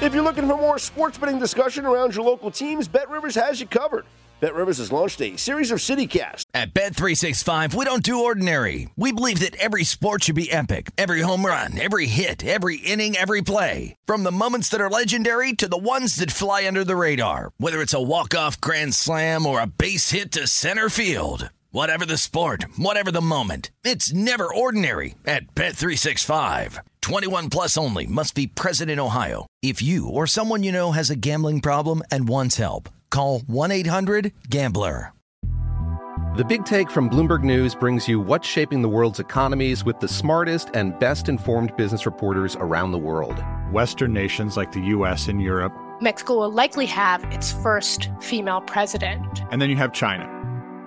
[0.00, 3.60] If you're looking for more sports betting discussion around your local teams, Bet Rivers has
[3.60, 4.04] you covered.
[4.40, 6.46] Bet Rivers has launched a series of CityCasts.
[6.52, 8.88] At Bet365, we don't do ordinary.
[8.96, 10.90] We believe that every sport should be epic.
[10.98, 13.94] Every home run, every hit, every inning, every play.
[14.06, 17.52] From the moments that are legendary to the ones that fly under the radar.
[17.58, 21.50] Whether it's a walk-off grand slam or a base hit to center field.
[21.72, 23.70] Whatever the sport, whatever the moment.
[23.82, 26.78] It's never ordinary at Bet365.
[27.00, 29.46] 21 plus only must be present in Ohio.
[29.62, 35.14] If you or someone you know has a gambling problem and wants help, call 1-800-GAMBLER.
[36.36, 40.08] The Big Take from Bloomberg News brings you what's shaping the world's economies with the
[40.08, 43.42] smartest and best informed business reporters around the world.
[43.70, 45.72] Western nations like the US and Europe.
[46.02, 49.42] Mexico will likely have its first female president.
[49.50, 50.41] And then you have China.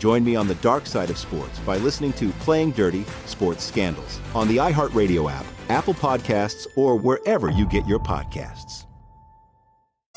[0.00, 4.18] Join me on the dark side of sports by listening to Playing Dirty Sports Scandals
[4.34, 8.86] on the iHeartRadio app, Apple Podcasts, or wherever you get your podcasts.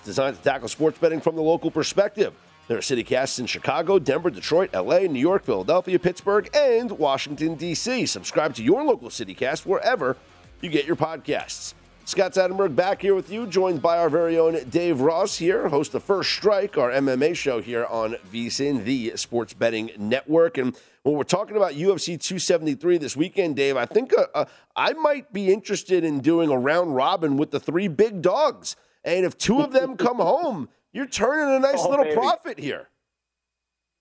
[0.06, 2.34] Designed to tackle sports betting from the local perspective.
[2.70, 7.56] There are city casts in Chicago, Denver, Detroit, LA, New York, Philadelphia, Pittsburgh, and Washington,
[7.56, 8.06] D.C.
[8.06, 10.16] Subscribe to your local city cast wherever
[10.62, 11.74] you get your podcasts.
[12.06, 15.94] Scott Seidenberg back here with you, joined by our very own Dave Ross here, host
[15.96, 20.58] of First Strike, our MMA show here on VSIN, the sports betting network.
[20.58, 24.46] And when we're talking about UFC 273 this weekend, Dave, I think uh, uh,
[24.76, 28.76] I might be interested in doing a round robin with the three big dogs.
[29.06, 32.16] And if two of them come home, you're turning a nice Oh, little baby.
[32.18, 32.90] profit here.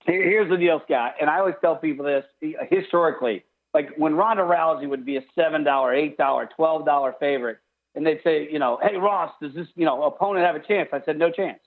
[0.07, 2.25] Here- Here's the deal, Scott, and I always tell people this
[2.69, 3.45] historically.
[3.73, 7.59] Like when Ronda Rousey would be a seven dollar, eight dollar, twelve dollar favorite,
[7.95, 10.89] and they'd say, you know, hey Ross, does this you know opponent have a chance?
[10.93, 11.61] I said no chance.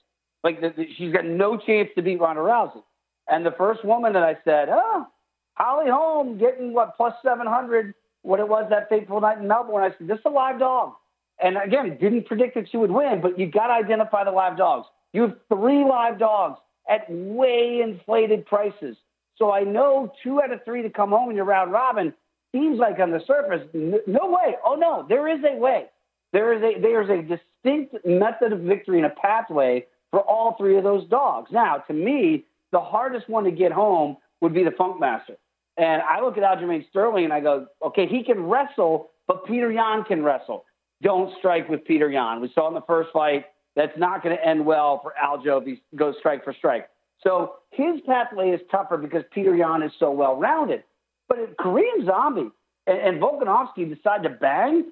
[0.43, 2.83] Like the, the, she's got no chance to beat Ronda Rousey.
[3.27, 5.07] And the first woman that I said, oh,
[5.55, 9.83] Holly Holm getting what plus seven hundred, what it was that fateful night in Melbourne.
[9.83, 10.93] I said this is a live dog.
[11.41, 14.57] And again, didn't predict that she would win, but you got to identify the live
[14.57, 14.87] dogs.
[15.11, 16.59] You have three live dogs
[16.89, 18.95] at way inflated prices.
[19.37, 22.13] So I know two out of three to come home in your round robin
[22.53, 24.55] seems like on the surface, no way.
[24.65, 25.87] Oh no, there is a way.
[26.33, 30.55] There is a there is a distinct method of victory and a pathway for all
[30.57, 31.51] three of those dogs.
[31.51, 35.35] Now, to me, the hardest one to get home would be the Funk Master.
[35.77, 39.71] And I look at Aljamain Sterling and I go, okay, he can wrestle, but Peter
[39.71, 40.65] Yan can wrestle.
[41.01, 42.39] Don't strike with Peter Yan.
[42.41, 43.45] We saw in the first fight
[43.75, 46.89] that's not going to end well for Aljo if he goes strike for strike.
[47.21, 50.83] So his pathway is tougher because Peter Yan is so well rounded.
[51.27, 52.49] But if Korean Zombie
[52.87, 54.91] and, and Volkanovski decide to bang,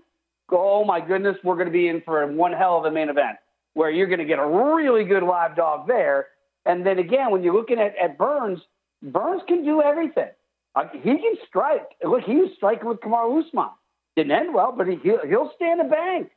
[0.51, 3.37] oh my goodness, we're going to be in for one hell of a main event
[3.73, 6.27] where you're going to get a really good live dog there.
[6.65, 8.59] And then again, when you're looking at, at Burns,
[9.01, 10.29] Burns can do everything.
[10.75, 11.87] Uh, he can strike.
[12.03, 13.69] Look, he was striking with Kamaru Usman.
[14.15, 16.29] Didn't end well, but he, he'll, he'll stand a bank.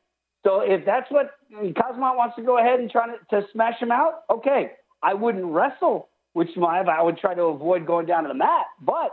[0.44, 3.90] So if that's what Khamzat wants to go ahead and try to, to smash him
[3.90, 4.72] out, okay.
[5.02, 6.88] I wouldn't wrestle with Chimaev.
[6.88, 8.66] I would try to avoid going down to the mat.
[8.80, 9.11] But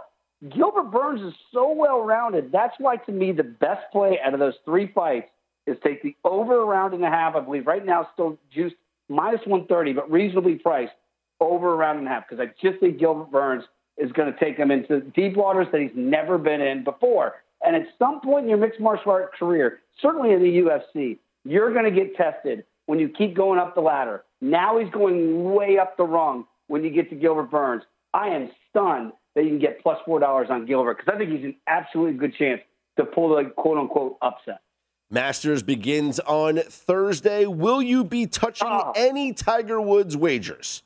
[0.49, 2.51] Gilbert Burns is so well rounded.
[2.51, 5.29] That's why, to me, the best play out of those three fights
[5.65, 7.35] is take the over a round and a half.
[7.35, 8.75] I believe right now still juiced
[9.07, 10.93] minus 130, but reasonably priced
[11.39, 13.63] over a round and a half because I just think Gilbert Burns
[13.97, 17.35] is going to take him into deep waters that he's never been in before.
[17.65, 21.71] And at some point in your mixed martial art career, certainly in the UFC, you're
[21.71, 24.23] going to get tested when you keep going up the ladder.
[24.41, 27.83] Now he's going way up the rung when you get to Gilbert Burns.
[28.13, 31.31] I am stunned that you can get plus four dollars on Gilbert because I think
[31.31, 32.61] he's an absolutely good chance
[32.97, 34.61] to pull the quote unquote upset.
[35.09, 37.45] Masters begins on Thursday.
[37.45, 38.93] Will you be touching oh.
[38.95, 40.81] any Tiger Woods wagers?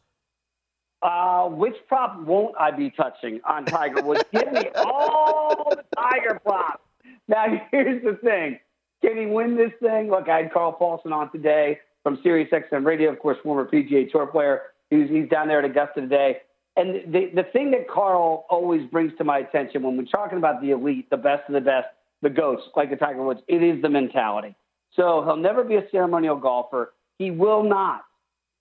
[1.01, 4.23] Uh, which prop won't I be touching on Tiger Woods?
[4.33, 6.83] Give me all the Tiger props.
[7.27, 8.59] Now, here's the thing.
[9.01, 10.09] Can he win this thing?
[10.09, 14.11] Look, I had Carl Paulson on today from Sirius XM Radio, of course, former PGA
[14.11, 14.61] Tour player.
[14.89, 16.37] He's, he's down there at Augusta today.
[16.77, 20.61] And the, the thing that Carl always brings to my attention when we're talking about
[20.61, 21.87] the elite, the best of the best,
[22.21, 24.55] the GOATs, like the Tiger Woods, it is the mentality.
[24.95, 26.93] So he'll never be a ceremonial golfer.
[27.17, 28.01] He will not,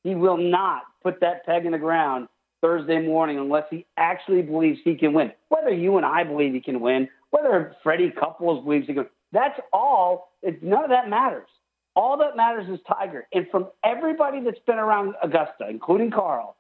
[0.03, 2.29] he will not put that peg in the ground
[2.63, 5.31] Thursday morning unless he actually believes he can win.
[5.51, 9.61] Whether you and I believe he can win, whether Freddie Couples believes he can, that's
[9.75, 10.33] all.
[10.43, 11.49] It, none of that matters.
[11.95, 13.27] All that matters is Tiger.
[13.33, 16.56] And from everybody that's been around Augusta, including Carl,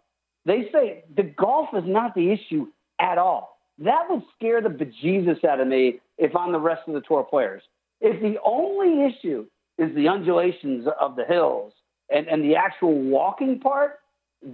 [0.46, 2.68] they say the golf is not the issue
[3.00, 3.58] at all.
[3.78, 7.24] That would scare the bejesus out of me if I'm the rest of the tour
[7.24, 7.62] players.
[8.00, 11.72] If the only issue is the undulations of the hills
[12.08, 13.98] and, and the actual walking part,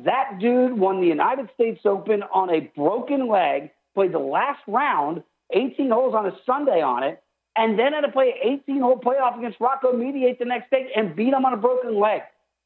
[0.05, 5.23] that dude won the United States Open on a broken leg, played the last round,
[5.53, 7.23] 18 holes on a Sunday on it,
[7.57, 10.91] and then had to play an 18 hole playoff against Rocco Mediate the next day
[10.97, 12.23] and beat him on a broken leg.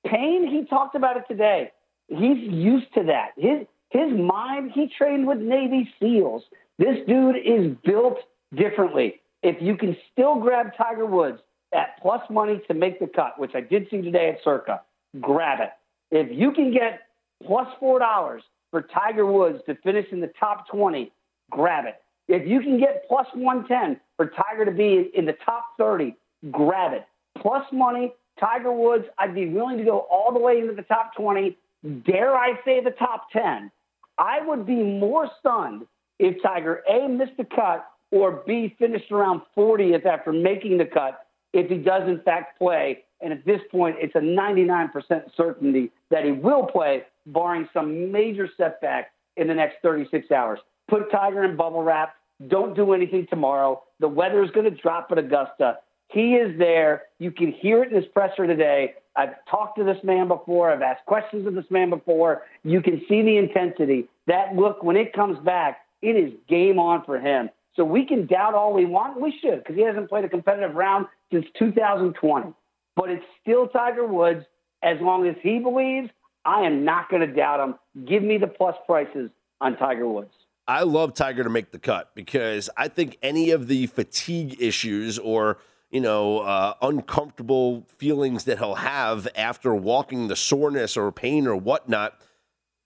[0.07, 1.73] Payne, he talked about it today.
[2.09, 3.31] He's used to that.
[3.37, 6.43] His his mind, he trained with Navy SEALs.
[6.79, 8.19] This dude is built
[8.55, 9.21] differently.
[9.43, 11.39] If you can still grab Tiger Woods
[11.73, 14.83] at plus money to make the cut, which I did see today at Circa,
[15.21, 15.71] grab it.
[16.11, 17.03] If you can get
[17.45, 21.13] plus four dollars for Tiger Woods to finish in the top 20,
[21.51, 21.97] grab it.
[22.29, 26.17] If you can get plus 110 for Tiger to be in the top 30,
[26.51, 27.07] grab it.
[27.41, 31.15] Plus money, Tiger Woods, I'd be willing to go all the way into the top
[31.17, 31.57] 20,
[32.05, 33.71] dare I say the top 10.
[34.19, 35.87] I would be more stunned
[36.19, 41.27] if Tiger A missed the cut or B finished around 40th after making the cut
[41.53, 43.05] if he does in fact play.
[43.21, 44.91] And at this point, it's a 99%
[45.37, 50.59] certainty that he will play, barring some major setback in the next 36 hours.
[50.89, 52.15] Put Tiger in bubble wrap.
[52.49, 53.83] Don't do anything tomorrow.
[54.01, 55.79] The weather is going to drop at Augusta.
[56.09, 57.05] He is there.
[57.19, 58.95] You can hear it in his presser today.
[59.17, 60.71] I've talked to this man before.
[60.71, 62.43] I've asked questions of this man before.
[62.65, 64.09] You can see the intensity.
[64.27, 67.51] That look, when it comes back, it is game on for him.
[67.75, 69.21] So we can doubt all we want.
[69.21, 72.53] We should, because he hasn't played a competitive round since 2020.
[72.95, 74.45] But it's still Tiger Woods.
[74.83, 76.11] As long as he believes,
[76.45, 78.05] I am not going to doubt him.
[78.07, 79.31] Give me the plus prices
[79.61, 80.33] on Tiger Woods.
[80.69, 85.19] I love Tiger to make the cut because I think any of the fatigue issues
[85.19, 85.59] or
[85.97, 91.57] you know uh, uncomfortable feelings that he'll have after walking, the soreness or pain or
[91.57, 92.21] whatnot,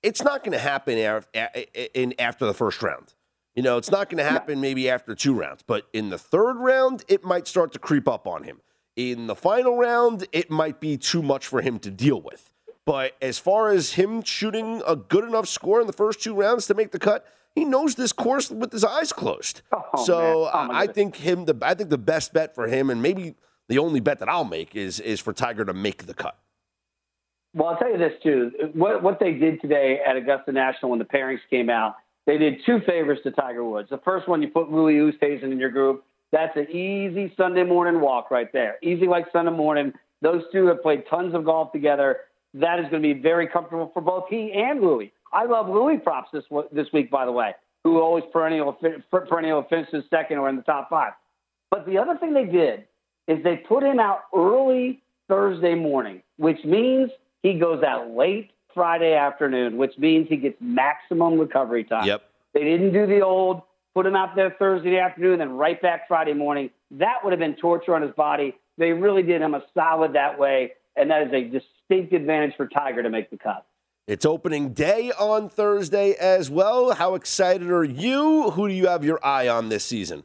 [0.00, 3.14] it's not going to happen in after the first round.
[3.56, 6.58] You know, it's not going to happen maybe after two rounds, but in the third
[6.58, 8.60] round, it might start to creep up on him.
[8.94, 12.52] In the final round, it might be too much for him to deal with.
[12.86, 16.68] But as far as him shooting a good enough score in the first two rounds
[16.68, 19.62] to make the cut, he knows this course with his eyes closed.
[19.72, 22.90] Oh, so oh, um, I think him the I think the best bet for him,
[22.90, 23.34] and maybe
[23.68, 26.38] the only bet that I'll make is is for Tiger to make the cut.
[27.54, 28.52] Well, I'll tell you this too.
[28.74, 31.96] What what they did today at Augusta National when the pairings came out,
[32.26, 33.90] they did two favors to Tiger Woods.
[33.90, 36.04] The first one, you put Louis Oosthuizen in your group.
[36.32, 38.76] That's an easy Sunday morning walk right there.
[38.82, 39.92] Easy like Sunday morning.
[40.22, 42.18] Those two have played tons of golf together.
[42.54, 45.12] That is going to be very comfortable for both he and Louis.
[45.32, 47.54] I love Louis props this this week, by the way,
[47.84, 48.78] who always perennial
[49.10, 51.12] perennial finishes second or in the top five.
[51.70, 52.86] But the other thing they did
[53.28, 57.10] is they put him out early Thursday morning, which means
[57.42, 62.06] he goes out late Friday afternoon, which means he gets maximum recovery time.
[62.06, 62.22] Yep.
[62.52, 63.62] They didn't do the old
[63.94, 66.70] put him out there Thursday afternoon, then right back Friday morning.
[66.92, 68.56] That would have been torture on his body.
[68.78, 72.66] They really did him a solid that way, and that is a distinct advantage for
[72.66, 73.66] Tiger to make the cut.
[74.06, 76.94] It's opening day on Thursday as well.
[76.94, 78.50] How excited are you?
[78.50, 80.24] Who do you have your eye on this season?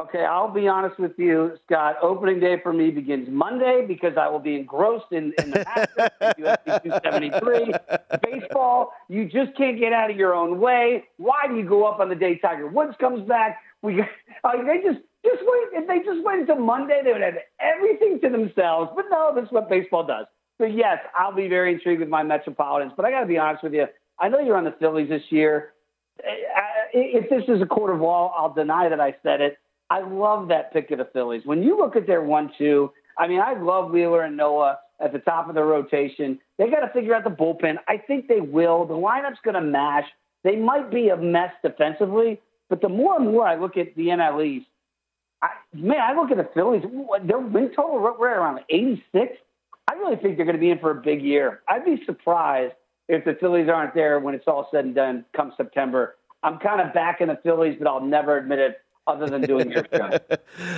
[0.00, 1.96] Okay, I'll be honest with you, Scott.
[2.02, 6.34] Opening day for me begins Monday because I will be engrossed in, in the Masters,
[6.38, 7.74] UFC 273,
[8.22, 8.92] baseball.
[9.08, 11.04] You just can't get out of your own way.
[11.18, 13.58] Why do you go up on the day Tiger Woods comes back?
[13.82, 14.04] We, uh,
[14.66, 15.82] they just just wait.
[15.82, 18.90] If they just wait until Monday, they would have everything to themselves.
[18.96, 20.24] But no, that's what baseball does.
[20.60, 22.92] So yes, I'll be very intrigued with my Metropolitans.
[22.94, 23.86] But I got to be honest with you.
[24.18, 25.72] I know you're on the Phillies this year.
[26.18, 26.60] Uh,
[26.92, 29.56] if this is a court of law, I'll deny that I said it.
[29.88, 31.42] I love that pick of the Phillies.
[31.46, 35.18] When you look at their one-two, I mean, I love Wheeler and Nola at the
[35.20, 36.38] top of the rotation.
[36.58, 37.76] They got to figure out the bullpen.
[37.88, 38.84] I think they will.
[38.84, 40.04] The lineup's going to mash.
[40.44, 42.38] They might be a mess defensively,
[42.68, 44.66] but the more and more I look at the NL East,
[45.42, 46.82] I, man, I look at the Phillies.
[47.26, 49.32] Their win total right around 86.
[49.90, 51.62] I really think they're going to be in for a big year.
[51.66, 52.74] I'd be surprised
[53.08, 56.14] if the Phillies aren't there when it's all said and done come September.
[56.44, 59.84] I'm kind of backing the Phillies, but I'll never admit it other than doing your
[59.92, 60.16] show.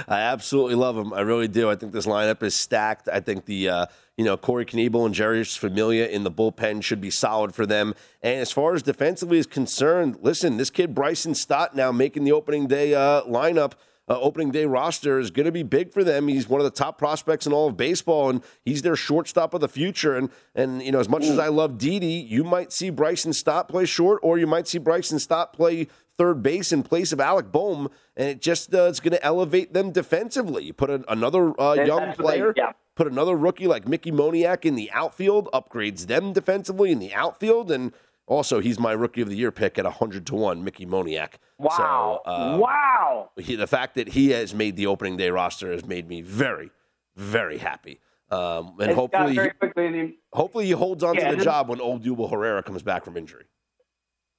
[0.09, 1.13] I absolutely love them.
[1.13, 1.69] I really do.
[1.69, 3.07] I think this lineup is stacked.
[3.07, 3.87] I think the uh,
[4.17, 7.95] you know Corey Knebel and Jeurys Familia in the bullpen should be solid for them.
[8.23, 12.33] And as far as defensively is concerned, listen, this kid Bryson Stott now making the
[12.33, 13.73] opening day uh, lineup
[14.09, 16.29] uh, opening day roster is going to be big for them.
[16.29, 19.61] He's one of the top prospects in all of baseball, and he's their shortstop of
[19.61, 20.17] the future.
[20.17, 23.69] And and you know, as much as I love Didi, you might see Bryson Stott
[23.69, 25.89] play short, or you might see Bryson Stott play
[26.19, 29.73] third base in place of Alec Bohm, and it just uh, it's going to elevate
[29.73, 30.65] them defensively.
[30.65, 32.53] You put a, another uh, young player.
[32.57, 32.73] Yeah.
[32.95, 37.71] Put another rookie like Mickey Moniak in the outfield, upgrades them defensively in the outfield,
[37.71, 37.95] and
[38.33, 41.35] also, he's my rookie of the year pick at 100 to 1, Mickey Moniak.
[41.59, 42.23] Wow.
[42.25, 43.31] So, uh, wow.
[43.37, 46.71] He, the fact that he has made the opening day roster has made me very,
[47.17, 48.01] very happy.
[48.31, 52.31] Um, and hopefully, he, hopefully he holds on yeah, to the job when old Odubel
[52.31, 53.45] Herrera comes back from injury.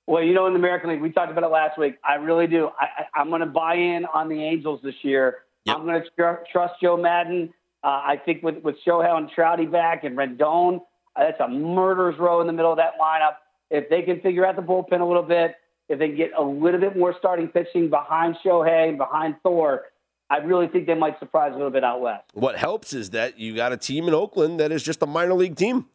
[0.08, 1.96] Well, you know, in the American League, we talked about it last week.
[2.04, 2.70] I really do.
[2.80, 5.44] I, am going to buy in on the Angels this year.
[5.66, 5.78] Yep.
[5.78, 7.54] I'm going to tr- trust Joe Maddon.
[7.84, 10.78] Uh, I think with, with Shohei and Trouty back and Rendon,
[11.16, 13.36] uh, that's a murderer's row in the middle of that lineup
[13.70, 15.56] if they can figure out the bullpen a little bit,
[15.90, 19.86] if they get a little bit more starting pitching behind Shohei, and behind Thor,
[20.30, 22.24] I really think they might surprise a little bit out west.
[22.34, 25.34] What helps is that you got a team in Oakland that is just a minor
[25.34, 25.88] league team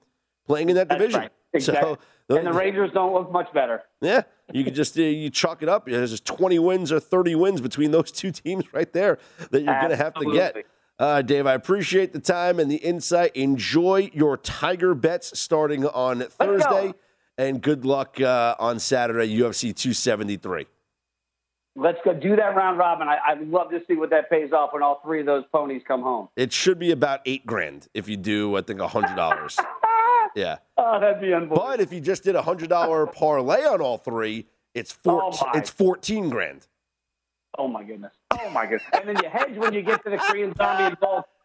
[0.47, 1.21] playing in that That's division.
[1.23, 1.31] Right.
[1.55, 1.97] Exactly.
[2.31, 3.83] So, and the Rangers don't look much better.
[4.03, 5.87] Yeah, you can just you chalk it up.
[5.87, 9.19] There's just 20 wins or 30 wins between those two teams right there
[9.51, 10.57] that you're going to have to get.
[10.99, 13.35] Uh, Dave, I appreciate the time and the insight.
[13.35, 16.93] Enjoy your Tiger bets starting on Thursday
[17.39, 20.67] and good luck uh, on Saturday, UFC 273.
[21.77, 23.07] Let's go do that round robin.
[23.09, 25.83] I, would love to see what that pays off when all three of those ponies
[25.87, 26.29] come home.
[26.35, 29.57] It should be about eight grand if you do, I think, a hundred dollars.
[30.35, 30.57] yeah.
[30.77, 31.63] Oh, that'd be unbelievable.
[31.69, 35.51] But if you just did a hundred dollar parlay on all three, it's four, oh
[35.55, 36.67] it's fourteen grand.
[37.57, 38.13] Oh my goodness.
[38.33, 38.83] Oh my goodness.
[38.93, 40.99] and then you hedge when you get to the Korean zombie and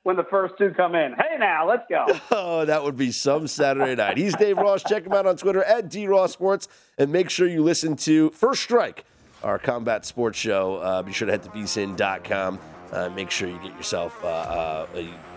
[0.03, 1.13] when the first two come in.
[1.13, 2.05] Hey, now, let's go.
[2.31, 4.17] Oh, that would be some Saturday night.
[4.17, 4.83] He's Dave Ross.
[4.83, 6.67] Check him out on Twitter at DRossSports.
[6.97, 9.05] And make sure you listen to First Strike,
[9.43, 10.75] our combat sports show.
[10.77, 12.59] Uh, be sure to head to vsin.com.
[12.91, 14.87] Uh, make sure you get yourself, uh, uh,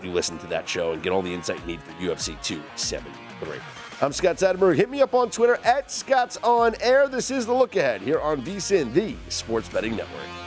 [0.03, 3.59] you listen to that show and get all the insight you need for UFC 273.
[3.99, 4.75] I'm Scott Seidenberg.
[4.75, 7.07] Hit me up on Twitter at Scott's On Air.
[7.07, 10.46] This is the look ahead here on VSIN, the Sports Betting Network.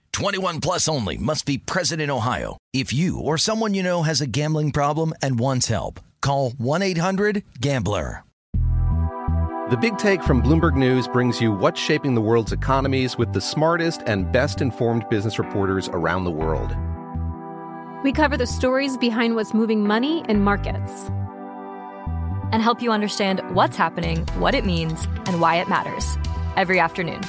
[0.21, 2.55] 21 plus only must be present in Ohio.
[2.73, 8.23] If you or someone you know has a gambling problem and wants help, call 1-800-GAMBLER.
[9.71, 13.41] The Big Take from Bloomberg News brings you what's shaping the world's economies with the
[13.41, 16.75] smartest and best-informed business reporters around the world.
[18.03, 21.09] We cover the stories behind what's moving money and markets
[22.51, 26.15] and help you understand what's happening, what it means, and why it matters
[26.57, 27.21] every afternoon.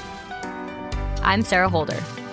[1.23, 1.97] I'm Sarah Holder.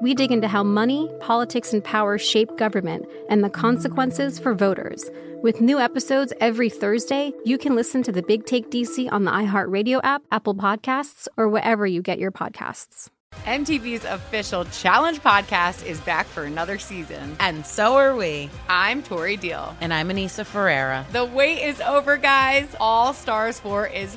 [0.00, 5.10] We dig into how money, politics, and power shape government and the consequences for voters.
[5.42, 9.32] With new episodes every Thursday, you can listen to the Big Take DC on the
[9.32, 13.08] iHeartRadio app, Apple Podcasts, or wherever you get your podcasts.
[13.44, 17.36] MTV's official Challenge podcast is back for another season.
[17.40, 18.50] And so are we.
[18.68, 19.76] I'm Tori Deal.
[19.80, 21.06] And I'm Aneesa Ferreira.
[21.12, 22.68] The wait is over, guys.
[22.80, 24.16] All Stars 4 is